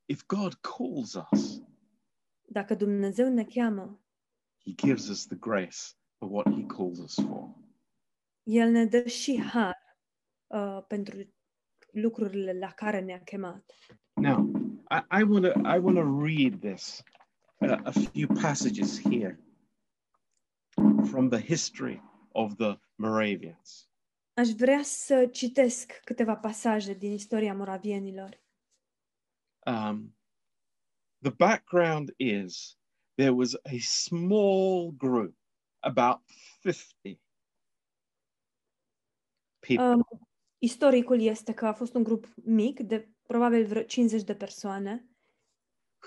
If 0.05 0.25
God 0.25 0.53
calls 0.53 1.13
us, 1.31 1.61
Dacă 2.45 2.75
Dumnezeu 2.75 3.29
ne 3.29 3.43
cheamă, 3.43 4.01
He 4.65 4.71
gives 4.75 5.07
us 5.07 5.25
the 5.25 5.35
grace 5.35 5.77
for 6.17 6.29
what 6.31 6.53
He 6.53 6.65
calls 6.65 6.99
us 6.99 7.13
for. 7.13 7.55
El 8.43 8.69
ne 8.69 8.85
dă 8.85 9.07
și 9.07 9.41
har 9.41 9.77
uh, 10.47 10.83
pentru 10.87 11.33
lucrurile 11.91 12.53
la 12.53 12.71
care 12.71 12.99
ne-a 12.99 13.21
chemat. 13.23 13.71
Now, 14.13 14.51
I, 14.89 15.19
I 15.19 15.23
want 15.23 15.45
to 15.45 15.59
I 15.75 15.79
want 15.79 15.97
to 15.97 16.19
read 16.25 16.59
this 16.59 17.03
uh, 17.57 17.79
a 17.83 17.91
few 17.91 18.27
passages 18.27 19.01
here 19.01 19.39
from 21.05 21.29
the 21.29 21.39
history 21.39 22.01
of 22.31 22.55
the 22.55 22.79
Moravians. 22.95 23.89
Aș 24.33 24.49
vrea 24.49 24.81
să 24.83 25.29
citesc 25.31 26.01
câteva 26.03 26.35
pasaje 26.35 26.93
din 26.93 27.11
istoria 27.11 27.53
moravienilor. 27.53 28.41
Um, 29.65 30.15
the 31.21 31.31
background 31.31 32.13
is 32.17 32.77
there 33.15 33.33
was 33.33 33.53
a 33.53 33.77
small 33.79 34.91
group, 34.97 35.35
about 35.79 36.21
50 36.61 37.19
people, 39.59 39.85
Um, 39.85 40.07
istoricul 40.57 41.21
este 41.21 41.53
că 41.53 41.65
a 41.65 41.73
fost 41.73 41.93
un 41.93 42.03
grup 42.03 42.27
mic, 42.35 42.79
de 42.79 43.09
probabil 43.27 43.65
vreo 43.65 43.83
50 43.83 44.23
de 44.23 44.35
persoane, 44.35 45.09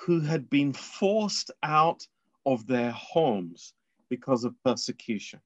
who 0.06 0.26
had 0.26 0.48
been 0.48 0.72
forced 0.72 1.56
out 1.60 2.10
of 2.42 2.64
their 2.64 2.92
homes 3.12 3.74
because 4.16 4.46
of 4.46 4.52
persecution. 4.60 5.42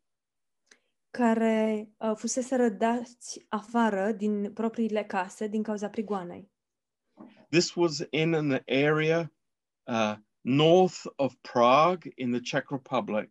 care 1.10 1.88
uh, 1.96 2.12
fuseseră 2.14 2.68
dați 2.68 3.46
afară 3.48 4.12
din 4.12 4.52
propriile 4.52 5.04
case 5.04 5.46
din 5.46 5.62
cauza 5.62 5.88
prigoanei. 5.88 6.50
This 7.48 7.74
was 7.74 8.06
in 8.10 8.34
an 8.34 8.50
area 8.66 9.32
uh, 9.84 10.14
north 10.40 11.00
of 11.16 11.34
Prague 11.40 12.12
in 12.14 12.30
the 12.30 12.40
Czech 12.40 12.70
Republic. 12.70 13.28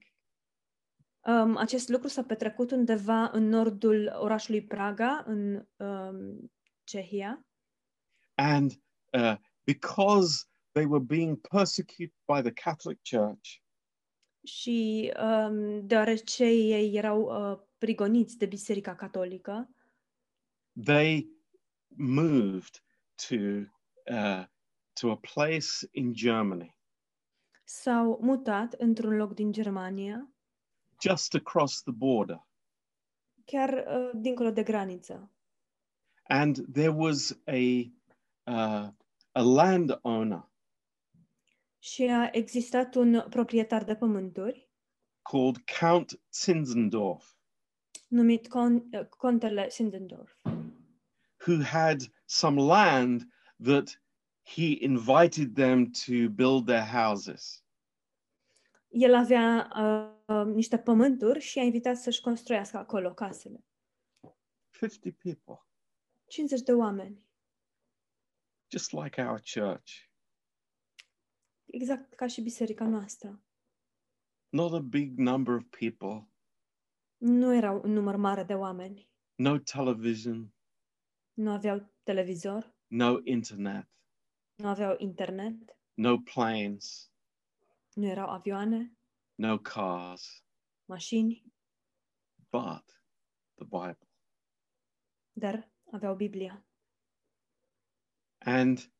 Um, 1.26 1.58
acest 1.58 1.90
lucru 1.90 2.08
s-a 2.08 2.24
petrecut 2.24 2.72
undeva 2.72 3.30
în 3.32 3.50
nordul 3.50 4.16
orașului 4.20 4.64
Praga, 4.64 5.24
în 5.26 5.66
um, 5.76 6.52
Cehia, 6.84 7.46
And 8.36 8.72
uh, 9.14 9.38
because 9.64 10.46
they 10.72 10.86
were 10.86 11.04
being 11.04 11.40
persecuted 11.40 12.14
by 12.26 12.42
the 12.42 12.52
Catholic 12.52 13.00
Church, 13.02 13.62
și 14.46 15.12
um, 15.20 15.88
deoarece 15.88 16.46
ei 16.46 16.96
erau 16.96 17.22
uh, 17.52 17.60
prigoniți 17.78 18.38
de 18.38 18.46
Biserica 18.46 18.96
Catolică, 18.96 19.70
they 20.84 21.28
moved 21.98 22.84
to 23.28 23.36
uh, 24.14 24.46
to 24.94 25.12
a 25.12 25.18
place 25.34 25.88
in 25.92 26.14
Germany, 26.14 26.78
s-au 27.64 28.20
mutat 28.22 28.74
într-un 28.74 29.16
loc 29.16 29.34
din 29.34 29.52
Germania, 29.52 30.30
just 31.02 31.34
across 31.34 31.82
the 31.82 31.92
border. 31.92 32.48
chiar 33.46 33.86
uh, 33.88 34.12
dincolo 34.22 34.52
de 34.52 34.64
graniță. 34.64 35.30
And 36.28 36.58
there 36.74 36.94
was 36.94 37.40
a 37.46 37.92
uh, 38.44 38.90
a 39.32 39.42
landowner 39.42 40.50
Și 41.86 42.04
a 42.04 42.30
existat 42.32 42.96
un 42.96 43.26
proprietar 43.30 43.84
de 43.84 43.96
pământuri 43.96 44.70
called 45.22 45.56
Count 45.80 46.22
Zinzendorf, 46.34 47.34
numit 48.08 48.48
Con- 48.48 49.00
uh, 49.00 49.06
Contele 49.10 49.70
Sindendorf, 49.70 50.32
who 51.48 51.64
had 51.64 52.02
some 52.26 52.62
land 52.62 53.28
that 53.64 54.02
he 54.44 54.78
invited 54.80 55.54
them 55.54 55.92
to 55.92 56.30
build 56.30 56.66
their 56.66 56.86
houses. 56.86 57.64
El 58.90 59.16
avea 59.16 59.72
uh, 59.76 60.36
uh, 60.36 60.54
niște 60.54 60.78
pământuri 60.78 61.40
și 61.40 61.60
a 61.60 61.62
invitat 61.62 61.98
să-și 61.98 62.22
construiască 62.22 62.78
acolo 62.78 63.14
casele. 63.14 63.64
50 64.72 65.14
people, 65.18 65.66
50 66.28 66.62
de 66.62 66.74
oameni, 66.74 67.24
just 68.72 68.92
like 68.92 69.22
our 69.22 69.42
church. 69.54 70.05
Exact 71.66 72.14
ca 72.14 72.28
și 72.28 72.42
biserica 72.42 72.88
noastră. 72.88 73.44
Not 74.50 74.74
a 74.74 74.80
big 74.80 75.18
number 75.18 75.56
of 75.56 75.64
people, 75.70 76.30
Nu 77.18 77.56
erau 77.56 77.82
un 77.84 77.92
număr 77.92 78.16
mare 78.16 78.44
de 78.44 78.54
oameni. 78.54 79.10
no 79.38 79.58
television, 79.60 80.54
Nu 81.34 81.52
aveau 81.52 81.94
televizor, 82.04 82.76
no 82.88 83.20
internet, 83.24 83.88
nu 84.56 84.68
aveau 84.68 84.96
internet, 85.00 85.78
no 85.98 86.18
planes, 86.34 87.12
nu 87.94 88.06
erau 88.06 88.30
avioane, 88.30 88.98
no 89.36 89.58
cars, 89.60 90.44
mașini, 90.86 91.44
but 92.52 92.86
the 93.56 93.66
Bible. 93.66 94.08
dar 95.34 95.72
aveau 95.92 96.16
Biblia. 96.16 96.66
And 98.46 98.92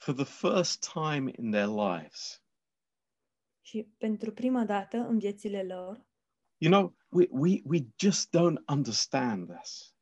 for 0.00 0.14
the 0.14 0.24
first 0.24 0.82
time 0.92 1.30
in 1.38 1.50
their 1.50 1.68
lives, 1.68 2.42
Și 3.60 3.88
pentru 3.98 4.32
prima 4.32 4.64
dată 4.64 4.96
în 4.96 5.18
viețile 5.18 5.62
lor, 5.62 6.06
you 6.56 6.72
know, 6.72 6.96
we, 7.08 7.26
we, 7.30 7.60
we 7.64 7.78
just 7.98 8.28
don't 8.36 8.64
understand 8.66 9.56
this. 9.56 9.94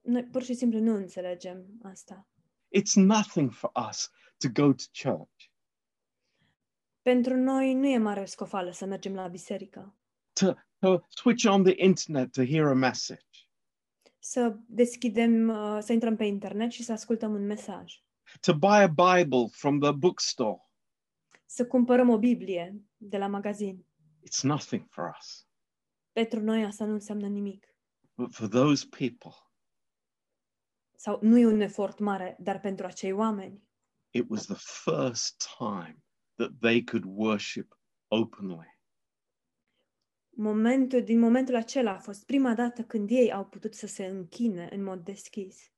noi 0.00 0.24
pur 0.24 0.42
și 0.42 0.54
simplu 0.54 0.78
nu 0.80 0.94
înțelegem 0.94 1.78
asta. 1.82 2.28
It's 2.76 2.94
nothing 2.94 3.50
for 3.52 3.70
us 3.88 4.10
to 4.36 4.48
go 4.48 4.72
to 4.72 4.84
church, 5.02 5.44
Pentru 7.02 7.36
noi 7.36 7.74
nu 7.74 7.86
e 7.86 7.98
mare 7.98 8.24
scofală 8.24 8.70
să 8.70 8.84
mergem 8.86 9.14
la 9.14 9.28
biserică, 9.28 9.96
to, 10.32 10.52
to 10.78 11.00
switch 11.08 11.46
on 11.46 11.62
the 11.62 11.84
internet 11.84 12.32
to 12.32 12.44
hear 12.44 12.66
a 12.66 12.74
message, 12.74 13.22
să 14.18 14.56
deschidem, 14.66 15.48
uh, 15.48 15.78
să 15.80 15.92
intrăm 15.92 16.16
pe 16.16 16.24
internet 16.24 16.70
și 16.70 16.82
să 16.82 16.92
ascultăm 16.92 17.34
un 17.34 17.46
mesaj, 17.46 18.02
to 18.40 18.54
buy 18.54 18.82
a 18.82 18.88
Bible 18.88 19.48
from 19.50 19.78
the 19.80 19.92
bookstore. 19.92 20.60
să 21.46 21.66
cumpărăm 21.66 22.08
o 22.08 22.18
Biblie 22.18 22.82
de 22.96 23.18
la 23.18 23.26
magazin. 23.26 23.86
It's 24.26 24.42
nothing 24.42 24.86
for 24.90 25.14
us. 25.18 25.46
Pentru 26.12 26.40
noi 26.40 26.64
asta 26.64 26.84
nu 26.84 26.92
înseamnă 26.92 27.26
nimic. 27.26 27.66
But 28.14 28.32
for 28.34 28.48
those 28.48 28.86
people, 28.98 29.32
Sau 30.96 31.18
nu 31.22 31.38
e 31.38 31.46
un 31.46 31.60
efort 31.60 31.98
mare, 31.98 32.36
dar 32.40 32.60
pentru 32.60 32.86
acei 32.86 33.12
oameni 33.12 33.62
it 34.10 34.24
was 34.28 34.46
the 34.46 34.56
first 34.56 35.44
time 35.58 36.02
that 36.34 36.50
they 36.60 36.84
could 36.84 37.04
worship 37.06 37.78
openly. 38.08 38.78
momentul, 40.30 41.02
din 41.02 41.18
momentul 41.18 41.54
acela 41.54 41.90
a 41.94 41.98
fost 41.98 42.24
prima 42.26 42.54
dată 42.54 42.84
când 42.84 43.10
ei 43.10 43.32
au 43.32 43.44
putut 43.46 43.74
să 43.74 43.86
se 43.86 44.06
închine 44.06 44.68
în 44.72 44.82
mod 44.82 45.04
deschis. 45.04 45.72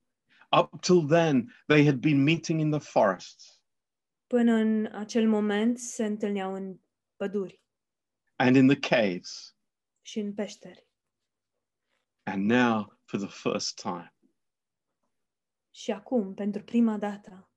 Up 0.53 0.81
till 0.81 1.07
then, 1.07 1.53
they 1.67 1.85
had 1.85 2.01
been 2.01 2.23
meeting 2.25 2.61
in 2.61 2.71
the 2.71 2.81
forests 2.81 3.61
Până 4.27 4.53
în 4.53 4.87
acel 4.93 5.29
moment 5.29 5.79
se 5.79 6.05
întâlneau 6.05 6.55
în 6.55 6.81
păduri 7.17 7.63
and 8.37 8.57
in 8.57 8.67
the 8.67 8.79
caves. 8.79 9.57
și 10.03 10.19
în 10.19 10.35
peșteri. 10.35 10.89
And 12.23 12.51
now, 12.51 12.99
for 13.05 13.19
the 13.21 13.29
first 13.51 13.81
time, 13.81 14.15
Și 15.75 15.91
acum, 15.91 16.35
pentru 16.35 16.63
prima 16.65 16.99
dată, 16.99 17.51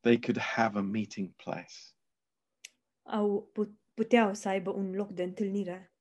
they 0.00 0.18
could 0.20 0.38
have 0.38 0.78
a 0.78 0.82
meeting 0.82 1.34
place. 1.34 1.74
au, 3.02 3.50
put, 3.52 3.70
puteau 3.94 4.34
să 4.34 4.48
aibă 4.48 4.70
un 4.70 4.94
loc 4.94 5.10
de 5.12 5.22
întâlnire. 5.22 5.92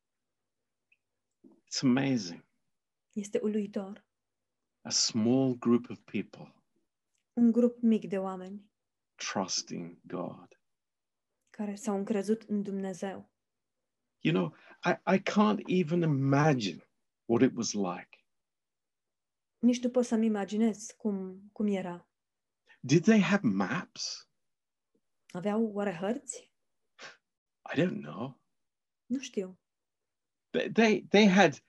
It's 1.43 1.81
amazing. 1.81 2.45
Este 3.11 3.39
uluitor. 3.41 4.07
A 4.89 4.91
small 4.91 5.55
group 5.55 5.89
of 5.91 6.03
people 6.05 6.51
Un 7.33 7.51
grup 7.51 7.81
mic 7.81 8.07
de 8.07 8.17
oameni 8.17 8.71
trusting 9.15 9.99
God. 10.07 10.59
care 11.49 11.75
s-au 11.75 11.95
încrezut 11.95 12.41
în 12.41 12.63
Dumnezeu. 12.63 13.31
You 14.19 14.33
know, 14.33 14.55
I, 14.83 15.15
I 15.15 15.19
can't 15.19 15.59
even 15.67 16.01
imagine 16.01 16.89
what 17.25 17.41
it 17.41 17.55
was 17.55 17.73
like. 17.73 18.25
Nici 19.59 19.83
nu 19.83 19.89
pot 19.89 20.05
să-mi 20.05 20.25
imaginez 20.25 20.91
cum, 20.97 21.49
cum 21.51 21.67
era. 21.67 22.07
Did 22.79 23.03
they 23.03 23.21
have 23.21 23.47
maps? 23.47 24.29
Aveau 25.31 25.71
oare 25.73 25.93
hărți? 25.93 26.51
I 27.73 27.81
don't 27.81 28.01
know. 28.01 28.41
Nu 29.05 29.19
știu. 29.19 29.59
They, 30.49 30.71
they, 30.71 31.05
they 31.09 31.27
had 31.27 31.63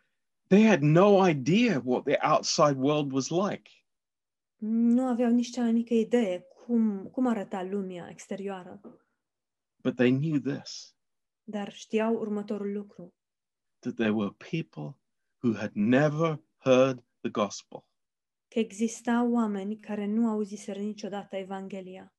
they 0.51 0.63
had 0.67 0.83
no 0.83 1.21
idea 1.29 1.81
what 1.85 2.05
the 2.05 2.19
outside 2.21 2.77
world 2.77 3.13
was 3.13 3.29
like. 3.31 3.71
Nu 4.63 5.07
aveau 5.07 5.31
nici 5.31 5.51
cea 5.51 5.63
mai 5.63 5.73
mică 5.73 5.95
idee 5.95 6.41
cum, 6.41 7.07
cum 7.09 7.27
arăta 7.27 7.63
lumea 7.63 8.09
exterioară. 8.11 8.81
But 9.83 9.97
they 9.97 10.11
knew 10.11 10.39
this 10.39 10.95
Dar 11.43 11.73
știau 11.73 12.15
următorul 12.15 12.73
lucru. 12.73 13.15
that 13.79 13.95
there 13.95 14.11
were 14.13 14.35
people 14.51 14.99
who 15.43 15.55
had 15.59 15.71
never 15.75 16.43
heard 16.57 17.05
the 17.21 17.31
gospel. 17.31 17.85
Că 18.49 18.59
existau 18.59 19.33
oameni 19.33 19.79
care 19.79 20.07
nu 20.07 20.29
auziseră 20.29 20.79
niciodată 20.79 21.37
Evanghelia 21.37 22.15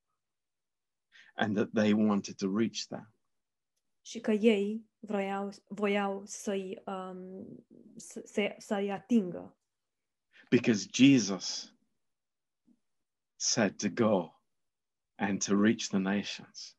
and 1.35 1.55
that 1.55 1.69
they 1.73 1.93
wanted 1.93 2.35
to 2.35 2.57
reach 2.57 2.79
them. 2.87 3.13
și 4.05 4.19
că 4.19 4.31
ei 4.31 4.89
vroiau, 5.01 5.51
voiau 5.67 6.25
să-i, 6.25 6.81
um, 6.85 7.45
să, 7.95 8.21
să, 8.25 8.55
să-i 8.57 8.91
atingă. 8.91 9.57
Because 10.49 10.87
Jesus 10.91 11.75
said 13.35 13.77
to 13.77 13.89
go 13.89 14.41
and 15.15 15.43
to 15.45 15.61
reach 15.61 15.87
the 15.87 15.97
nations. 15.97 16.75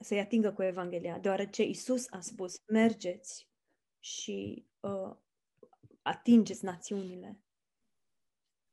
să-i 0.00 0.20
atingă 0.20 0.52
cu 0.52 0.62
Evanghelia, 0.62 1.18
deoarece 1.18 1.62
Isus 1.62 2.06
a 2.10 2.20
spus, 2.20 2.62
mergeți 2.66 3.48
și 4.00 4.66
uh, 4.80 5.16
atingeți 6.02 6.64
națiunile. 6.64 7.40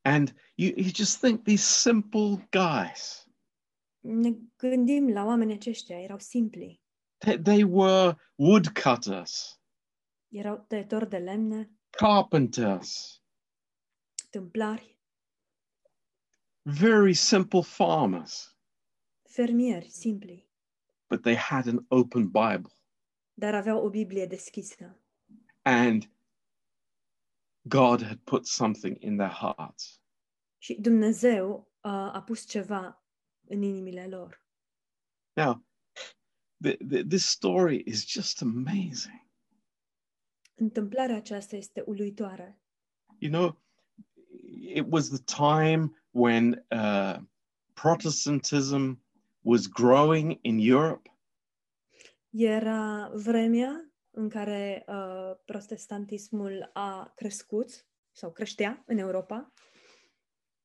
And 0.02 0.36
you, 0.56 0.74
you 0.76 0.90
just 0.94 1.20
think 1.20 1.44
these 1.44 1.64
simple 1.64 2.48
guys, 2.52 3.26
Ne 4.08 4.32
gândim 4.58 5.10
la 5.10 5.26
oamenii 5.26 5.56
aceștia, 5.56 6.02
erau 6.02 6.20
simpli, 6.20 6.82
they, 7.26 7.38
they 7.38 7.64
were 7.64 8.16
woodcutters, 8.36 9.60
erau 10.30 10.66
tăietori 10.68 11.10
de 11.10 11.18
lemne, 11.18 11.70
carpenters, 11.90 13.22
tâmplari, 14.30 14.98
very 16.62 17.14
simple 17.14 17.62
farmers, 17.62 18.56
fermieri 19.30 19.90
simpli, 19.90 20.48
but 21.08 21.22
they 21.24 21.36
had 21.36 21.68
an 21.68 21.86
open 21.90 22.28
Bible. 22.28 22.72
dar 23.38 23.56
aveau 23.56 23.86
o 23.86 23.90
Biblie 23.90 24.26
deschisă. 24.26 25.00
And 25.62 26.10
God 27.62 28.02
had 28.02 28.20
put 28.24 28.46
something 28.48 29.02
in 29.02 29.18
their 29.18 29.32
hearts. 29.32 30.02
Și 30.58 30.82
Dumnezeu 30.82 31.72
uh, 31.82 31.92
a 31.92 32.24
pus 32.26 32.46
ceva 32.48 33.04
în 33.48 33.62
inimile 33.62 34.08
lor. 34.08 34.44
Now, 35.34 35.66
th- 36.64 36.78
th- 36.90 37.08
this 37.08 37.26
story 37.26 37.84
is 37.86 38.06
just 38.06 38.42
amazing. 38.42 39.28
Întâmplarea 40.56 41.16
aceasta 41.16 41.56
este 41.56 41.84
uluitoare. 41.86 42.60
You 43.18 43.32
know, 43.32 43.58
it 44.60 44.86
was 44.90 45.10
the 45.10 45.24
time 45.48 45.92
when 46.12 46.66
uh, 46.72 47.18
Protestantism 47.74 49.04
was 49.42 49.68
growing 49.68 50.38
in 50.42 50.58
Europe, 50.60 51.10
Era 52.38 53.12
vremea 53.14 53.92
în 54.12 54.30
care 54.30 54.84
uh, 54.88 55.32
protestantismul 55.46 56.70
a 56.74 57.12
crescut 57.16 57.86
sau 58.12 58.32
creștea 58.32 58.84
în 58.86 58.98
Europa 58.98 59.54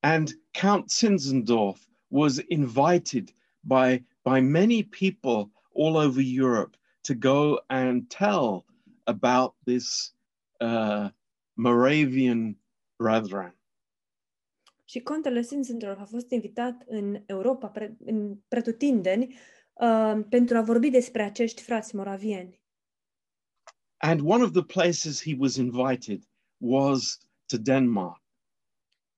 and 0.01 0.41
Count 0.61 0.91
Zinzendorf 0.91 1.87
was 2.09 2.41
invited 2.49 3.35
by, 3.61 4.05
by 4.23 4.41
many 4.41 4.83
people 4.83 5.51
all 5.75 5.97
over 5.97 6.23
Europe 6.23 6.77
to 7.03 7.15
go 7.15 7.61
and 7.67 8.09
tell 8.09 8.65
about 9.07 9.55
this 9.65 10.13
uh, 10.61 11.09
Moravian 11.55 12.57
brethren. 12.97 13.55
și 14.91 15.01
contele 15.01 15.41
Zinzendorf 15.41 16.01
a 16.01 16.05
fost 16.05 16.31
invitat 16.31 16.85
în 16.87 17.23
Europa, 17.27 17.69
pre, 17.69 17.97
în 18.05 18.37
pretutindeni, 18.49 19.35
uh, 19.73 20.25
pentru 20.29 20.57
a 20.57 20.63
vorbi 20.63 20.91
despre 20.91 21.23
acești 21.23 21.63
frați 21.63 21.95
moravieni. 21.95 22.61
And 23.97 24.21
one 24.21 24.43
of 24.43 24.51
the 24.51 24.63
places 24.65 25.23
he 25.23 25.37
was 25.39 25.57
invited 25.57 26.23
was 26.57 27.19
to 27.47 27.57
Denmark. 27.59 28.23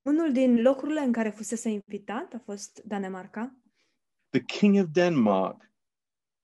Unul 0.03 0.33
din 0.33 0.63
locurile 0.63 1.01
în 1.01 1.13
care 1.13 1.31
fusese 1.31 1.69
invitat 1.69 2.35
a 2.35 2.39
fost 2.39 2.83
Danemarca. 2.85 3.57
The 4.29 4.43
king 4.43 4.83
of 4.83 4.91
Denmark 4.93 5.72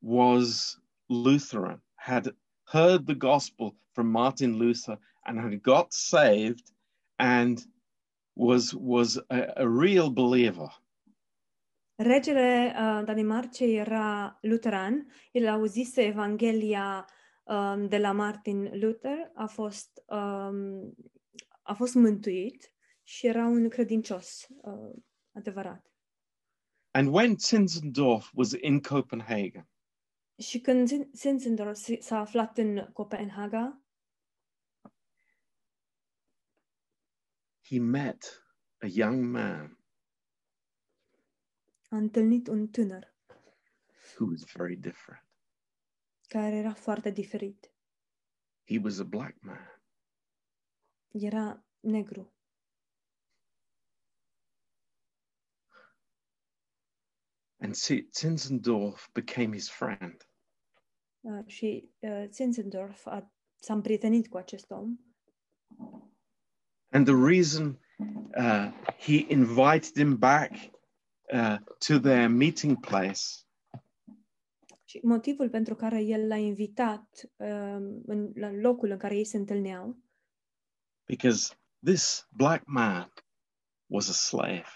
was 0.01 0.79
Lutheran, 1.09 1.81
had 1.97 2.29
heard 2.65 3.07
the 3.07 3.15
gospel 3.15 3.75
from 3.95 4.11
Martin 4.11 4.59
Luther 4.59 4.99
and 5.27 5.39
had 5.39 5.63
got 5.63 5.93
saved 5.93 6.71
and 7.19 7.65
was, 8.37 8.75
was 8.75 9.19
a, 9.31 9.53
a 9.57 9.69
real 9.69 10.11
believer. 10.11 10.71
Regele 12.01 12.73
uh, 12.77 13.05
Danimarcei 13.05 13.75
era 13.79 14.39
luteran, 14.43 15.07
el 15.33 15.49
auzise 15.49 16.07
Evanghelia 16.07 17.05
um, 17.47 17.89
de 17.89 17.99
la 17.99 18.13
Martin 18.13 18.71
Luther, 18.75 19.33
a 19.35 19.47
fost, 19.47 20.03
um, 20.07 20.95
a 21.63 21.75
fost 21.75 21.95
mântuit 21.95 22.73
și 23.03 23.27
era 23.27 23.47
un 23.47 23.69
credincios 23.69 24.47
uh, 24.63 25.03
adevărat. 25.33 25.93
And 26.91 27.09
when 27.09 27.37
Zinzendorf 27.39 28.31
was 28.35 28.53
in 28.53 28.81
Copenhagen, 28.81 29.68
Și 30.39 30.61
când 30.61 30.89
Zin- 30.89 31.11
Zinzendorf 31.13 31.77
s- 31.77 32.01
s-a 32.05 32.19
aflat 32.19 32.59
în 32.59 32.93
Copenhaga, 32.93 33.83
he 37.65 37.79
met 37.81 38.43
a 38.79 38.87
young 38.87 39.25
man 39.25 39.79
întâlnit 41.91 42.47
un 42.47 42.69
tânăr 42.69 43.15
who 44.17 44.27
was 44.31 44.45
very 44.53 44.77
different. 44.77 45.27
care 46.29 46.55
era 46.57 46.75
foarte 46.75 47.11
diferit. 47.11 47.73
He 48.67 48.79
was 48.83 48.99
a 48.99 49.05
black 49.05 49.41
man. 49.41 49.83
Era 51.09 51.65
negru. 51.81 52.33
And 57.61 57.75
Zinzendorf 58.13 59.09
became 59.13 59.53
his 59.55 59.69
friend. 59.71 60.28
Uh, 61.21 61.47
și 61.47 61.91
uh, 61.99 62.25
Zinzendorf 62.31 63.07
a, 63.07 63.33
s-a 63.61 63.75
împrietenit 63.75 64.29
cu 64.29 64.37
acest 64.37 64.71
om 64.71 64.97
And 66.91 67.07
the 67.07 67.15
reason 67.15 67.79
uh, 68.37 68.73
he 68.99 69.27
invited 69.29 69.97
him 69.97 70.19
back 70.19 70.53
uh, 71.33 71.57
to 71.87 71.99
their 71.99 72.29
meeting 72.29 72.81
place 72.81 73.21
Și 74.85 75.01
motivul 75.03 75.51
pentru 75.51 75.75
care 75.75 76.03
el 76.03 76.27
l-a 76.27 76.37
invitat 76.37 77.31
um, 77.37 78.03
în, 78.07 78.33
la 78.35 78.51
locul 78.53 78.91
în 78.91 78.99
care 78.99 79.17
ei 79.17 79.25
se 79.25 79.37
întâlneau, 79.37 79.99
because 81.07 81.55
this 81.85 82.29
black 82.31 82.67
man 82.67 83.13
was 83.87 84.09
a 84.09 84.13
slave. 84.13 84.69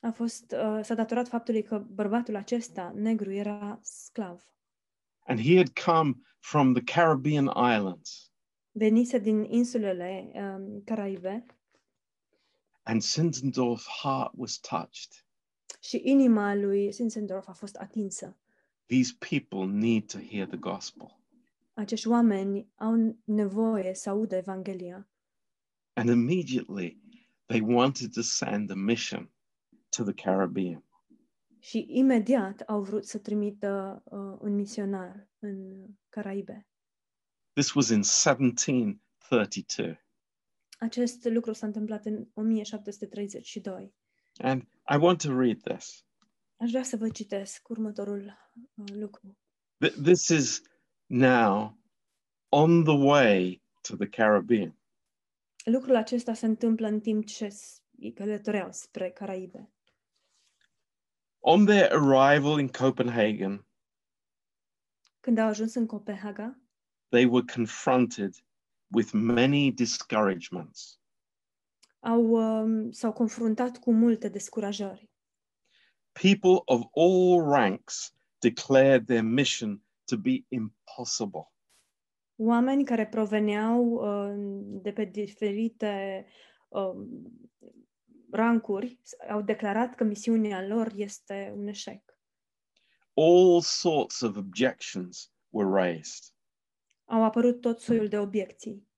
a 0.00 0.10
fost, 0.10 0.52
uh, 0.52 0.80
s-a 0.82 0.94
datorat 0.94 1.28
faptului 1.28 1.62
că 1.62 1.78
bărbatul 1.78 2.36
acesta, 2.36 2.92
negru, 2.94 3.32
era 3.32 3.78
sclav. 3.82 4.55
And 5.26 5.40
he 5.40 5.56
had 5.56 5.74
come 5.74 6.14
from 6.40 6.72
the 6.74 6.82
Caribbean 6.82 7.48
islands. 7.54 8.30
Venise 8.72 9.18
din 9.18 9.44
insulele 9.44 10.30
um, 10.34 10.82
Caraibe 10.84 11.46
And 12.82 13.02
Zinzendorf's 13.02 13.86
heart 14.02 14.32
was 14.34 14.58
touched. 14.58 15.24
și 15.80 16.00
inima 16.04 16.54
lui 16.54 16.90
Zinzendorf 16.92 17.48
a 17.48 17.52
fost 17.52 17.76
atinsă. 17.76 18.36
These 18.86 19.16
people 19.18 19.66
need 19.66 20.10
to 20.12 20.18
hear 20.18 20.46
the 20.46 20.56
gospel. 20.56 21.20
Acești 21.74 22.08
oameni 22.08 22.68
au 22.76 23.16
nevoie 23.24 23.94
să 23.94 24.10
audă 24.10 24.36
Evanghelia. 24.36 25.08
And 25.92 26.08
immediately 26.08 27.00
they 27.46 27.60
wanted 27.60 28.12
to 28.12 28.20
send 28.22 28.70
a 28.70 28.74
mission 28.74 29.30
to 29.88 30.02
the 30.04 30.12
Caribbean. 30.14 30.84
Și 31.66 31.86
imediat 31.88 32.60
au 32.60 32.82
vrut 32.82 33.06
să 33.06 33.18
trimită 33.18 34.02
uh, 34.04 34.36
un 34.40 34.54
misionar 34.54 35.28
în 35.38 35.86
Caraibe. 36.08 36.66
This 37.52 37.74
was 37.74 37.88
in 37.88 38.02
1732. 38.02 40.04
Acest 40.78 41.24
lucru 41.24 41.52
s-a 41.52 41.66
întâmplat 41.66 42.04
în 42.04 42.28
1732. 42.34 43.94
And 44.38 44.62
I 44.62 44.96
want 45.00 45.22
to 45.22 45.38
read 45.40 45.60
this. 45.62 46.04
Aș 46.56 46.70
vrea 46.70 46.82
să 46.82 46.96
vă 46.96 47.08
citesc 47.08 47.68
următorul 47.68 48.24
uh, 48.74 48.84
lucru. 48.92 49.38
Th- 49.86 49.94
This 50.02 50.28
is 50.28 50.62
now 51.06 51.78
on 52.48 52.84
the 52.84 52.96
way 52.96 53.62
to 53.80 53.96
the 53.96 54.08
Caribbean. 54.08 54.78
Lucrul 55.64 55.96
acesta 55.96 56.34
se 56.34 56.46
întâmplă 56.46 56.86
în 56.86 57.00
timp 57.00 57.24
ce 57.24 57.48
s- 57.48 57.82
ei 57.98 58.12
călătoreau 58.12 58.68
spre 58.72 59.10
Caraibe. 59.10 59.70
On 61.48 61.64
their 61.64 61.92
arrival 61.92 62.58
in 62.58 62.68
Copenhagen, 62.68 63.64
Când 65.20 65.38
au 65.38 65.46
ajuns 65.46 65.74
în 65.74 65.86
Copenhaga, 65.86 66.58
they 67.08 67.24
were 67.24 67.44
confronted 67.54 68.34
with 68.94 69.10
many 69.12 69.72
discouragements. 69.72 71.00
au, 72.00 72.30
um, 72.30 72.90
s-au 72.90 73.12
confruntat 73.12 73.78
cu 73.78 73.92
multe 73.92 74.28
descurajări. 74.28 75.08
People 76.12 76.62
of 76.64 76.82
all 76.94 77.40
ranks 77.50 78.14
declared 78.38 79.06
their 79.06 79.22
mission 79.22 79.82
to 80.04 80.16
be 80.16 80.44
impossible. 80.48 81.52
Oameni 82.36 82.84
care 82.84 83.06
proveneau 83.06 83.84
uh, 83.84 84.34
de 84.82 84.92
pe 84.92 85.04
diferite 85.04 86.26
um, 86.68 87.08
rancuri 88.30 89.00
au 89.28 89.42
declarat 89.42 89.94
că 89.94 90.04
misiunea 90.04 90.66
lor 90.66 90.92
este 90.94 91.52
un 91.56 91.66
eșec. 91.66 92.18
All 93.14 93.60
sorts 93.60 94.20
of 94.20 94.36
objections 94.36 95.32
were 95.48 95.82
raised. 95.82 96.34
Au 97.04 97.24
apărut 97.24 97.60
tot 97.60 97.80
soiul 97.80 98.08
de 98.08 98.18
obiecții. 98.18 98.88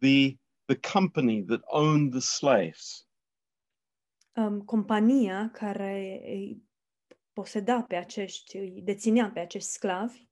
The, 0.00 0.36
the 0.64 0.92
company 0.92 1.44
that 1.44 1.60
owned 1.64 2.10
the 2.10 2.20
slaves 2.20 3.10
Um, 4.36 4.60
compania 4.64 5.50
care 5.50 6.20
îi 6.24 6.62
poseda 7.32 7.82
pe 7.82 7.96
acești, 7.96 8.56
îi 8.56 8.82
deținea 8.82 9.30
pe 9.30 9.40
acești 9.40 9.68
sclavi, 9.68 10.28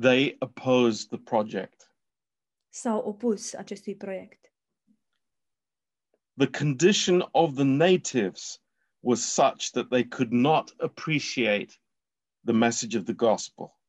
they 0.00 0.36
opposed 0.38 1.08
the 1.08 1.18
project. 1.18 1.94
s-au 2.68 2.98
opus 2.98 3.52
acestui 3.52 3.96
proiect. 3.96 4.47
The 6.38 6.46
condition 6.46 7.24
of 7.32 7.56
the 7.56 7.64
natives 7.64 8.60
was 9.02 9.24
such 9.24 9.72
that 9.72 9.90
they 9.90 10.04
could 10.04 10.32
not 10.32 10.72
appreciate 10.78 11.76
the 12.44 12.52
message 12.52 12.94
of 12.94 13.04
the 13.04 13.14
gospel. 13.14 13.80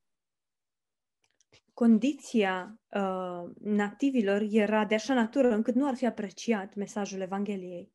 Condiția 1.74 2.80
uh, 2.88 3.50
nativilor 3.60 4.42
era 4.42 4.86
de 4.86 4.96
așa 4.96 5.14
natură 5.14 5.54
încât 5.54 5.76
nu 5.76 5.88
ar 5.88 5.96
fi 5.96 6.06
apreciat 6.06 6.76
mesajul 6.76 7.22
Evangheliei. 7.22 7.94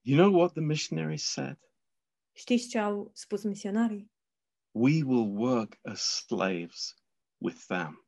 You 0.00 0.16
know 0.18 0.40
what 0.40 0.52
the 0.52 0.62
missionaries 0.62 1.24
said? 1.24 1.58
Știți 2.32 2.68
ce 2.68 2.78
au 2.78 3.10
spus 3.14 3.42
misionarii? 3.42 4.12
We 4.70 5.02
will 5.04 5.36
work 5.36 5.78
as 5.82 6.00
slaves 6.00 6.94
with 7.38 7.64
them. 7.66 8.06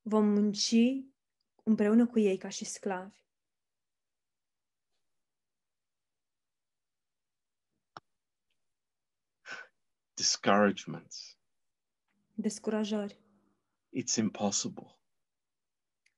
Vom 0.00 0.26
munci 0.28 0.74
împreună 1.62 2.06
cu 2.06 2.18
ei 2.18 2.36
ca 2.36 2.48
și 2.48 2.64
sclavi. 2.64 3.21
Discouragements. 10.26 11.36
Descurajări. 12.34 13.18
It's 13.92 14.16
impossible. 14.18 14.98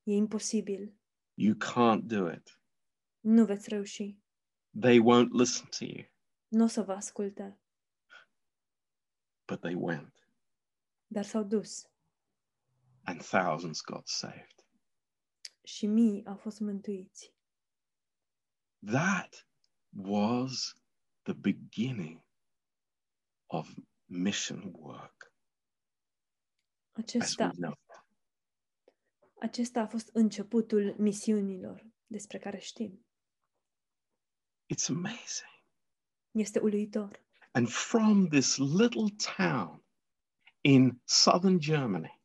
E 0.03 0.13
imposibil. 0.13 0.93
You 1.35 1.55
can't 1.55 2.03
do 2.07 2.31
it. 2.33 2.61
Nu 3.21 3.45
veți 3.45 3.69
reuși. 3.69 4.17
They 4.81 4.99
won't 5.01 5.31
listen 5.33 5.69
to 5.79 5.85
you. 5.85 6.07
Nu 6.49 6.65
o 6.65 6.67
să 6.67 6.83
vă 6.83 6.93
asculte. 6.93 7.59
But 9.47 9.61
they 9.61 9.75
went, 9.75 10.29
Dar 11.07 11.25
s-au 11.25 11.43
dus 11.45 11.89
and 13.05 13.23
thousands 13.23 13.81
got 13.83 14.09
saved. 14.09 14.67
și 15.63 15.87
mii 15.87 16.27
au 16.27 16.37
fost 16.37 16.61
mântuiți. 16.61 17.35
That 18.87 19.49
was 19.91 20.75
the 21.23 21.33
beginning 21.35 22.23
of 23.47 23.75
mission 24.07 24.73
work 24.75 25.33
as 26.97 27.05
Acesta, 27.05 27.45
we 27.45 27.51
know. 27.51 27.79
acesta 29.41 29.81
a 29.81 29.87
fost 29.87 30.11
începutul 30.13 30.95
misiunilor 30.99 31.87
despre 32.07 32.39
care 32.39 32.59
știm. 32.59 33.07
It's 34.75 34.89
amazing. 34.89 35.53
Este 36.31 36.59
uluitor. 36.59 37.23
And 37.51 37.69
from 37.69 38.29
this 38.29 38.57
little 38.57 39.09
town 39.37 39.85
in 40.61 41.01
southern 41.05 41.59
Germany, 41.59 42.23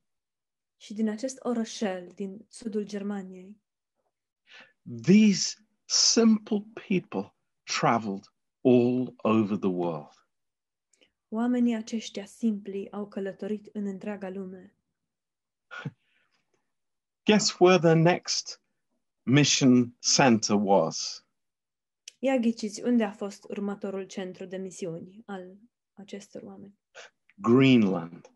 Și 0.77 0.93
din 0.93 1.09
acest 1.09 1.37
orășel 1.39 2.11
din 2.15 2.45
sudul 2.49 2.83
Germaniei, 2.83 3.61
these 5.03 5.55
simple 5.85 6.65
people 6.87 7.35
traveled 7.63 8.23
all 8.61 9.13
over 9.17 9.57
the 9.57 9.67
world. 9.69 10.18
Oamenii 11.29 11.75
aceștia 11.75 12.25
simpli 12.25 12.91
au 12.91 13.07
călătorit 13.07 13.69
în 13.73 13.85
întreaga 13.85 14.29
lume. 14.29 14.75
Guess 17.25 17.59
where 17.59 17.79
the 17.79 17.93
next 17.93 18.61
mission 19.21 19.97
center 19.99 20.57
was? 20.59 21.25
Ia 22.19 22.37
ghiciți 22.37 22.81
unde 22.81 23.03
a 23.03 23.11
fost 23.11 23.43
următorul 23.43 24.03
centru 24.03 24.45
de 24.45 24.57
misiuni 24.57 25.23
al 25.25 25.57
acestor 25.93 26.41
oameni. 26.41 26.79
Greenland. 27.35 28.33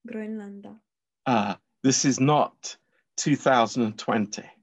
Groenlanda. 0.00 0.84
Uh, 1.26 1.56
this 1.80 2.02
is 2.02 2.18
not 2.18 2.80
2020. 3.14 4.58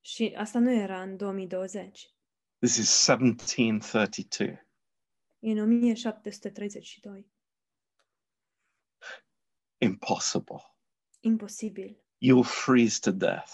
Și 0.00 0.34
asta 0.36 0.58
nu 0.58 0.72
era 0.72 1.02
în 1.02 1.16
2020, 1.16 2.12
This 2.58 2.76
is 2.76 3.06
1732. 3.08 4.67
E 5.38 5.50
în 5.50 5.58
1732. 5.58 7.30
Impossible. 9.78 10.62
Imposibil. 11.20 12.02
You'll 12.20 12.44
freeze 12.64 12.98
to 13.00 13.10
death. 13.10 13.52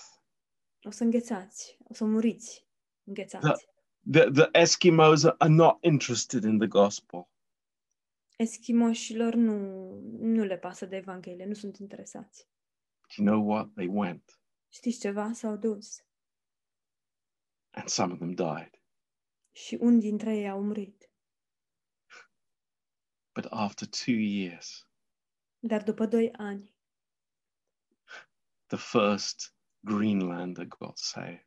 O 0.82 0.90
să 0.90 1.04
înghețați, 1.04 1.76
o 1.84 1.94
să 1.94 2.04
muriți 2.04 2.66
înghețați. 3.04 3.66
The, 4.10 4.30
the 4.30 4.48
Eskimos 4.52 5.24
are 5.24 5.52
not 5.52 5.84
interested 5.84 6.44
in 6.44 6.58
the 6.58 6.66
gospel. 6.68 7.28
Eschimoșilor 8.36 9.34
nu, 9.34 9.56
nu 10.18 10.44
le 10.44 10.58
pasă 10.58 10.86
de 10.86 10.96
Evanghelie, 10.96 11.44
nu 11.44 11.54
sunt 11.54 11.76
interesați. 11.76 12.48
Do 13.16 13.22
you 13.22 13.26
know 13.34 13.50
what? 13.50 13.72
They 13.74 13.86
went, 13.86 14.40
Știți 14.68 15.00
ceva? 15.00 15.32
S-au 15.32 15.56
dus. 15.56 16.04
and 17.70 17.88
some 17.88 18.12
of 18.12 18.18
them 18.18 18.34
died. 18.34 18.82
Și 19.52 19.78
unii 19.80 20.00
dintre 20.00 20.36
ei 20.36 20.48
au 20.48 20.62
murit. 20.62 21.10
But 23.34 23.46
after 23.50 23.86
two 23.88 24.14
years, 24.20 24.88
Dar 25.58 25.82
după 25.82 26.06
doi 26.06 26.32
ani, 26.32 26.74
the 28.66 28.76
first 28.76 29.54
Greenlander 29.80 30.66
got 30.66 30.98
saved. 30.98 31.46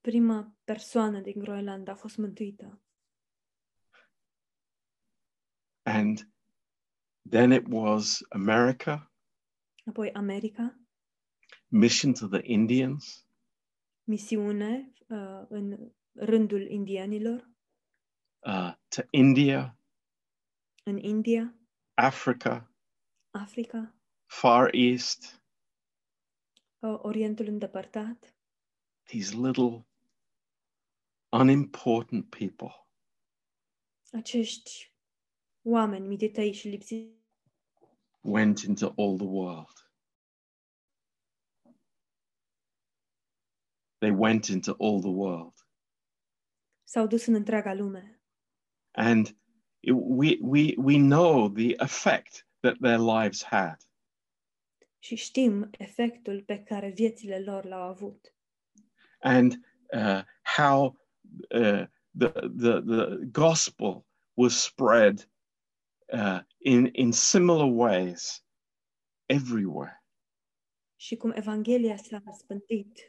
prima 0.00 0.56
persoană 0.64 1.20
din 1.20 1.38
Groenlanda 1.38 1.92
a 1.92 1.94
fost 1.94 2.16
mântuită. 2.16 2.80
And 5.84 6.28
then 7.30 7.52
it 7.52 7.66
was 7.68 8.20
America, 8.30 9.12
Apoi 9.86 10.12
America, 10.12 10.78
mission 11.68 12.12
to 12.12 12.26
the 12.28 12.40
Indians, 12.42 13.26
misiune 14.04 14.92
uh, 15.08 15.42
în 15.48 15.92
rândul 16.12 16.70
indianilor, 16.70 17.50
uh, 18.46 18.74
to 18.88 19.02
India, 19.10 19.78
în 20.82 20.98
India, 20.98 21.54
Africa, 21.94 22.72
Africa, 23.30 23.94
Far 24.26 24.74
East, 24.74 25.42
Orientul 26.80 27.46
îndepărtat, 27.46 28.36
these 29.02 29.36
little 29.36 29.86
unimportant 31.32 32.30
people. 32.30 32.86
Acești 34.12 34.94
oameni 35.62 36.06
mititei 36.06 36.52
și 36.52 36.68
lipsiți 36.68 37.20
went 38.20 38.62
into 38.62 38.94
all 38.96 39.16
the 39.16 39.26
world. 39.26 39.90
They 44.00 44.10
went 44.10 44.48
into 44.48 44.74
all 44.78 45.00
the 45.00 45.10
world. 45.10 45.54
S-au 46.84 47.06
dus 47.06 47.26
în 47.26 47.34
întreaga 47.34 47.74
lume. 47.74 48.22
And 48.90 49.41
we, 49.90 50.38
we, 50.40 50.74
we 50.78 50.98
know 50.98 51.48
the 51.48 51.74
effect 51.78 52.46
that 52.60 52.76
their 52.80 52.98
lives 52.98 53.42
had. 53.42 53.76
Și 54.98 55.16
știm 55.16 55.68
efectul 55.70 56.42
pe 56.42 56.62
care 56.62 56.90
viețile 56.90 57.38
lor 57.38 57.64
l-au 57.64 57.82
avut. 57.82 58.34
and 59.22 59.56
uh, 59.92 60.22
how 60.42 60.94
uh, 61.54 61.86
the, 62.14 62.32
the, 62.56 62.80
the 62.82 63.28
gospel 63.32 64.04
was 64.36 64.56
spread 64.56 65.24
uh, 66.12 66.40
in, 66.60 66.86
in 66.94 67.12
similar 67.12 67.66
ways 67.66 68.42
everywhere. 69.28 69.96
Și 70.96 71.16
cum 71.16 71.32
Evanghelia 71.34 71.96
s-a 71.96 72.22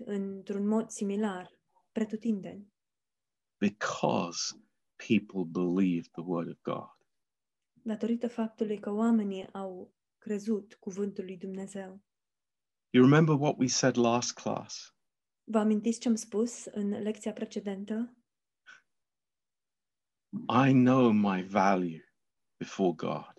într-un 0.06 0.68
mod 0.68 0.90
similar, 0.90 1.52
pretutindeni, 1.92 2.68
because 3.58 4.56
people 5.08 5.44
believed 5.62 6.12
the 6.12 6.22
word 6.26 6.48
of 6.50 6.62
God. 6.62 6.92
datorită 7.86 8.28
faptului 8.28 8.80
că 8.80 8.90
oamenii 8.92 9.54
au 9.54 9.94
crezut 10.18 10.74
cuvântul 10.74 11.24
lui 11.24 11.38
Dumnezeu. 11.38 12.02
You 12.90 13.04
remember 13.04 13.36
what 13.36 13.56
we 13.58 13.68
said 13.68 13.98
last 13.98 14.34
class? 14.34 14.96
Vă 15.44 15.58
amintiți 15.60 16.00
ce 16.00 16.08
am 16.08 16.16
spus 16.16 16.66
în 16.66 16.90
lecția 16.90 17.34
precedentă? 17.34 18.18
I 20.68 20.72
know 20.72 21.12
my 21.12 21.44
value 21.44 22.04
before 22.58 22.94
God. 22.96 23.34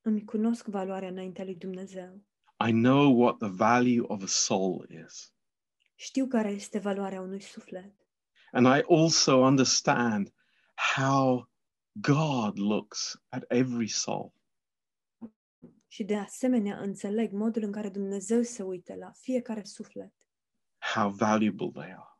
Îmi 0.00 0.24
cunosc 0.24 0.66
valoarea 0.66 1.08
înaintea 1.08 1.44
lui 1.44 1.54
Dumnezeu. 1.54 2.24
I 2.66 2.70
know 2.70 3.20
what 3.20 3.38
the 3.38 3.48
value 3.48 4.00
of 4.06 4.22
a 4.22 4.26
soul 4.26 4.86
is. 5.06 5.34
Știu 5.94 6.26
care 6.26 6.50
este 6.50 6.78
valoarea 6.78 7.20
unui 7.20 7.40
suflet. 7.40 7.94
And 8.52 8.66
I 8.66 8.82
also 8.88 9.36
understand 9.36 10.34
how 10.96 11.48
God 11.92 12.58
looks 12.58 13.22
at 13.28 13.44
every 13.48 13.88
soul. 13.88 14.32
Și 15.88 16.04
de 16.04 16.16
asemenea 16.16 16.78
înțeleg 16.80 17.32
modul 17.32 17.62
în 17.62 17.72
care 17.72 17.88
Dumnezeu 17.88 18.42
se 18.42 18.62
uită 18.62 18.94
la 18.94 19.10
fiecare 19.12 19.64
suflet 19.64 20.12
how 20.92 21.10
valuable 21.10 21.70
they 21.70 21.92
are. 21.92 22.18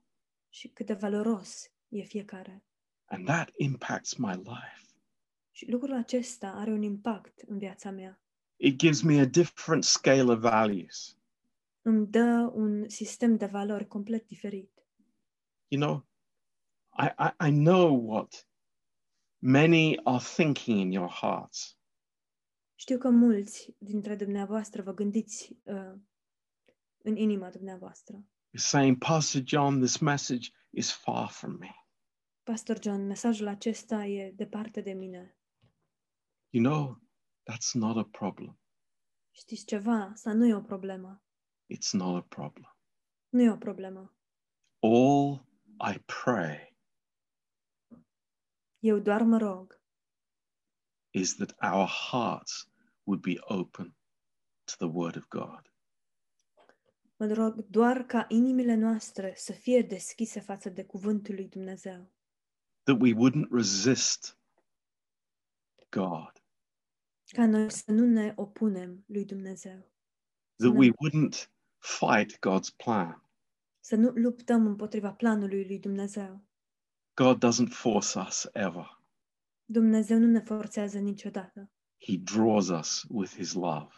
și 0.49 0.69
cât 0.69 0.87
de 0.87 0.95
valoros 0.95 1.71
e 1.89 2.03
fiecare. 2.03 2.65
And 3.05 3.27
that 3.27 3.51
impacts 3.57 4.15
my 4.15 4.35
life. 4.35 4.83
Și 5.51 5.71
lucrul 5.71 5.93
acesta 5.93 6.51
are 6.51 6.71
un 6.71 6.83
impact 6.83 7.41
în 7.47 7.59
viața 7.59 7.91
mea. 7.91 8.21
It 8.57 8.77
gives 8.77 9.03
me 9.03 9.21
a 9.21 9.25
different 9.25 9.85
scale 9.85 10.33
of 10.33 10.39
values. 10.39 11.19
Îmi 11.83 12.07
dă 12.07 12.51
un 12.55 12.89
sistem 12.89 13.37
de 13.37 13.47
valori 13.47 13.87
complet 13.87 14.27
diferit. 14.27 14.87
You 15.69 15.83
know, 15.83 16.07
I, 16.97 17.11
I, 17.19 17.49
I 17.49 17.51
know 17.51 17.93
what 17.93 18.47
many 19.41 19.99
are 20.07 20.21
thinking 20.21 20.79
in 20.79 20.93
your 20.93 21.09
hearts. 21.09 21.79
Știu 22.75 22.99
că 22.99 23.09
mulți 23.11 23.75
dintre 23.79 24.17
dumneavoastră 24.17 24.83
vă 24.83 24.95
gândiți 24.95 25.57
uh, 25.63 25.95
în 26.99 27.17
inima 27.17 27.51
dumneavoastră. 27.51 28.17
You're 28.17 28.67
saying, 28.67 28.99
Pastor 28.99 29.43
John, 29.45 29.79
this 29.79 29.99
message 29.99 30.51
is 30.71 30.93
far 30.93 31.29
from 31.29 31.57
me. 31.59 31.75
Pastor 32.43 32.79
John, 32.83 33.07
mesajul 33.07 33.47
acesta 33.47 34.05
e 34.05 34.31
departe 34.31 34.81
de 34.81 34.93
mine. 34.93 35.39
You 36.51 36.65
know, 36.65 37.03
that's 37.51 37.73
not 37.73 37.97
a 37.97 38.09
problem. 38.19 38.59
Știți 39.31 39.65
ceva? 39.65 40.11
Asta 40.13 40.33
nu 40.33 40.47
e 40.47 40.55
o 40.55 40.61
problemă. 40.61 41.23
It's 41.75 41.91
not 41.93 42.23
a 42.23 42.27
problem. 42.29 42.77
Nu 43.29 43.43
e 43.43 43.51
o 43.51 43.57
problemă. 43.57 44.17
All 44.81 45.47
I 45.95 45.99
pray 45.99 46.74
Eu 48.85 48.99
doar 48.99 49.23
mă 49.23 49.39
rog 49.39 49.81
is 51.11 51.35
that 51.37 51.55
our 51.73 51.89
hearts 52.11 52.71
would 53.05 53.21
be 53.23 53.37
open 53.41 53.97
to 54.65 54.73
the 54.77 54.87
Word 54.87 55.17
of 55.17 55.29
God. 55.29 55.73
Mă 57.17 57.33
rog 57.33 57.67
doar 57.67 58.03
ca 58.07 58.27
inimile 58.29 58.75
noastre 58.75 59.35
să 59.37 59.53
fie 59.53 59.83
deschise 59.83 60.41
față 60.41 60.69
de 60.69 60.85
cuvântul 60.85 61.35
lui 61.35 61.49
Dumnezeu. 61.49 62.13
That 62.83 63.01
we 63.01 63.13
wouldn't 63.13 63.49
resist 63.51 64.39
God. 65.91 66.43
Ca 67.27 67.47
noi 67.47 67.71
să 67.71 67.91
nu 67.91 68.05
ne 68.05 68.33
opunem 68.37 69.05
lui 69.07 69.25
Dumnezeu. 69.25 69.93
Să, 70.57 70.67
that 70.67 70.73
ne, 70.73 70.79
we 70.79 70.91
wouldn't 70.91 71.51
fight 71.79 72.39
God's 72.39 72.77
plan. 72.77 73.29
să 73.81 73.97
nu 73.97 74.09
luptăm 74.09 74.67
împotriva 74.67 75.13
planului 75.13 75.67
lui 75.67 75.79
Dumnezeu. 75.79 76.45
God 77.15 77.39
doesn't 77.45 77.73
force 77.73 78.19
us 78.19 78.47
ever. 78.53 79.03
Dumnezeu 79.65 80.19
nu 80.19 80.27
ne 80.27 80.41
forțează 80.41 80.99
niciodată, 80.99 81.71
He 82.07 82.17
draws 82.19 82.69
us 82.69 83.05
with 83.09 83.35
his 83.35 83.53
love. 83.53 83.93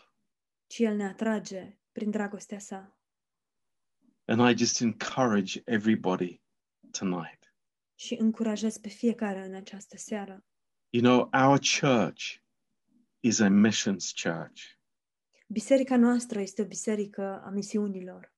ci 0.67 0.79
El 0.79 0.97
ne 0.97 1.05
atrage 1.05 1.79
prin 1.93 2.11
dragostea 2.11 2.59
sa. 2.59 2.99
And 4.25 4.51
I 4.51 4.57
just 4.64 4.81
encourage 4.81 5.62
everybody 5.64 6.41
tonight. 6.91 7.55
Și 7.95 8.14
încurajez 8.19 8.77
pe 8.79 8.89
fiecare 8.89 9.45
în 9.45 9.55
această 9.55 9.97
seară. 9.97 10.45
You 10.91 11.03
know, 11.03 11.31
our 11.49 11.59
church 11.81 12.35
is 13.21 13.39
a 13.41 13.49
missions 13.49 14.12
church. 14.23 14.62
Biserica 15.49 15.97
noastră 15.97 16.41
este 16.41 16.62
o 16.62 16.67
biserică 16.67 17.43
a 17.45 17.49
misiunilor. 17.49 18.35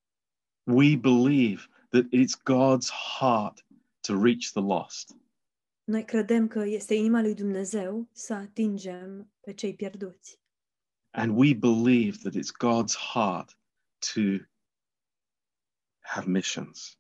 We 0.63 0.97
believe 0.97 1.63
that 1.89 2.05
it's 2.05 2.37
God's 2.43 2.91
heart 3.19 3.67
to 4.09 4.17
reach 4.17 4.53
the 4.53 4.61
lost. 4.61 5.17
Noi 5.85 6.05
credem 6.05 6.47
că 6.49 6.65
este 6.65 6.95
inima 6.95 7.21
lui 7.21 7.35
Dumnezeu 7.35 8.09
să 8.13 8.35
atingem 8.35 9.33
pe 9.41 9.53
cei 9.53 9.75
pierduți. 9.75 10.41
And 11.11 11.39
we 11.39 11.55
believe 11.55 12.17
that 12.23 12.35
it's 12.35 12.53
God's 12.53 12.95
heart 13.13 13.59
to 14.15 14.21
have 16.01 16.31
missions. 16.31 16.99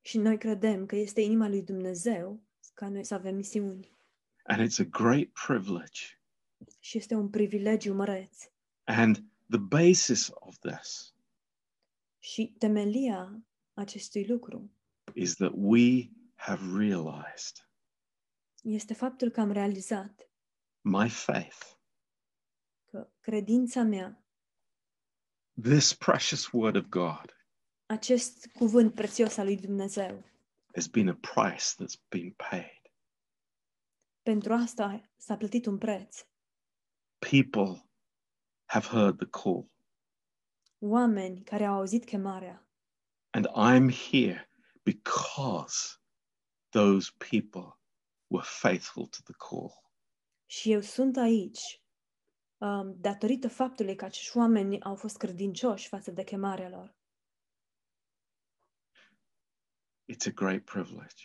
Și 0.00 0.18
noi 0.18 0.38
credem 0.38 0.86
că 0.86 0.96
este 0.96 1.20
inima 1.20 1.48
lui 1.48 1.62
Dumnezeu 1.62 2.42
ca 2.74 2.88
noi 2.88 3.04
să 3.04 3.14
avem 3.14 3.36
misiuni. 3.36 3.96
And 4.42 4.68
it's 4.68 4.78
a 4.78 4.84
great 4.84 5.28
privilege. 5.46 6.00
Și 6.78 6.98
este 6.98 7.14
un 7.14 7.28
privilegiu 7.28 7.94
măreț. 7.94 8.50
And 8.84 9.24
the 9.48 9.58
basis 9.58 10.30
of 10.34 10.58
this 10.58 11.14
Și 12.18 12.54
temelia 12.58 13.44
acestui 13.74 14.26
lucru 14.26 14.70
is 15.14 15.34
that 15.34 15.52
we 15.54 16.10
have 16.40 16.78
realized 16.78 17.68
este 18.62 18.94
faptul 18.94 19.30
că 19.30 19.40
am 19.40 19.50
realizat 19.52 20.30
my 20.80 21.08
faith, 21.08 21.58
că 22.84 23.10
credința 23.20 23.82
mea, 23.82 24.24
this 25.62 25.94
precious 25.94 26.50
word 26.52 26.76
of 26.76 26.84
God, 26.84 27.36
acest 27.86 28.46
cuvânt 28.46 28.94
prețios 28.94 29.36
al 29.36 29.44
lui 29.44 29.56
Dumnezeu, 29.56 30.24
has 30.74 30.86
been 30.86 31.08
a 31.08 31.14
price 31.14 31.64
that's 31.64 32.08
been 32.08 32.32
paid. 32.32 32.92
pentru 34.22 34.52
asta 34.52 35.10
s-a 35.16 35.36
plătit 35.36 35.66
un 35.66 35.78
preț. 35.78 36.26
People 37.18 37.90
have 38.64 38.86
heard 38.86 39.16
the 39.16 39.26
call, 39.42 39.70
Oameni 40.78 41.42
care 41.42 41.64
au 41.64 41.74
auzit 41.74 42.04
chemarea 42.04 42.64
and 43.30 43.46
I'm 43.54 43.90
here 44.10 44.48
because 44.82 45.99
those 46.70 47.12
people 47.30 47.78
were 48.26 48.46
faithful 48.46 49.06
to 49.06 49.18
the 49.24 49.34
call. 49.48 49.92
și 50.46 50.72
eu 50.72 50.80
sunt 50.80 51.16
aici 51.16 51.82
um, 52.58 53.00
datorită 53.00 53.48
faptului 53.48 53.96
că 53.96 54.04
acești 54.04 54.36
oameni 54.36 54.82
au 54.82 54.94
fost 54.94 55.16
credincioși 55.16 55.88
față 55.88 56.10
de 56.10 56.24
chemarea 56.24 56.68
lor. 56.68 56.98
It's 60.12 60.26
a 60.26 60.30
great 60.30 60.64
privilege. 60.64 61.24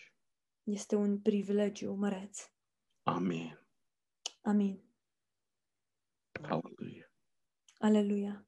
Este 0.64 0.96
un 0.96 1.22
privilegiu 1.22 1.94
măreț. 1.94 2.50
Amen. 3.04 3.68
Amin. 4.42 4.84
Hallelujah. 6.42 7.10
Aleluia. 7.80 8.48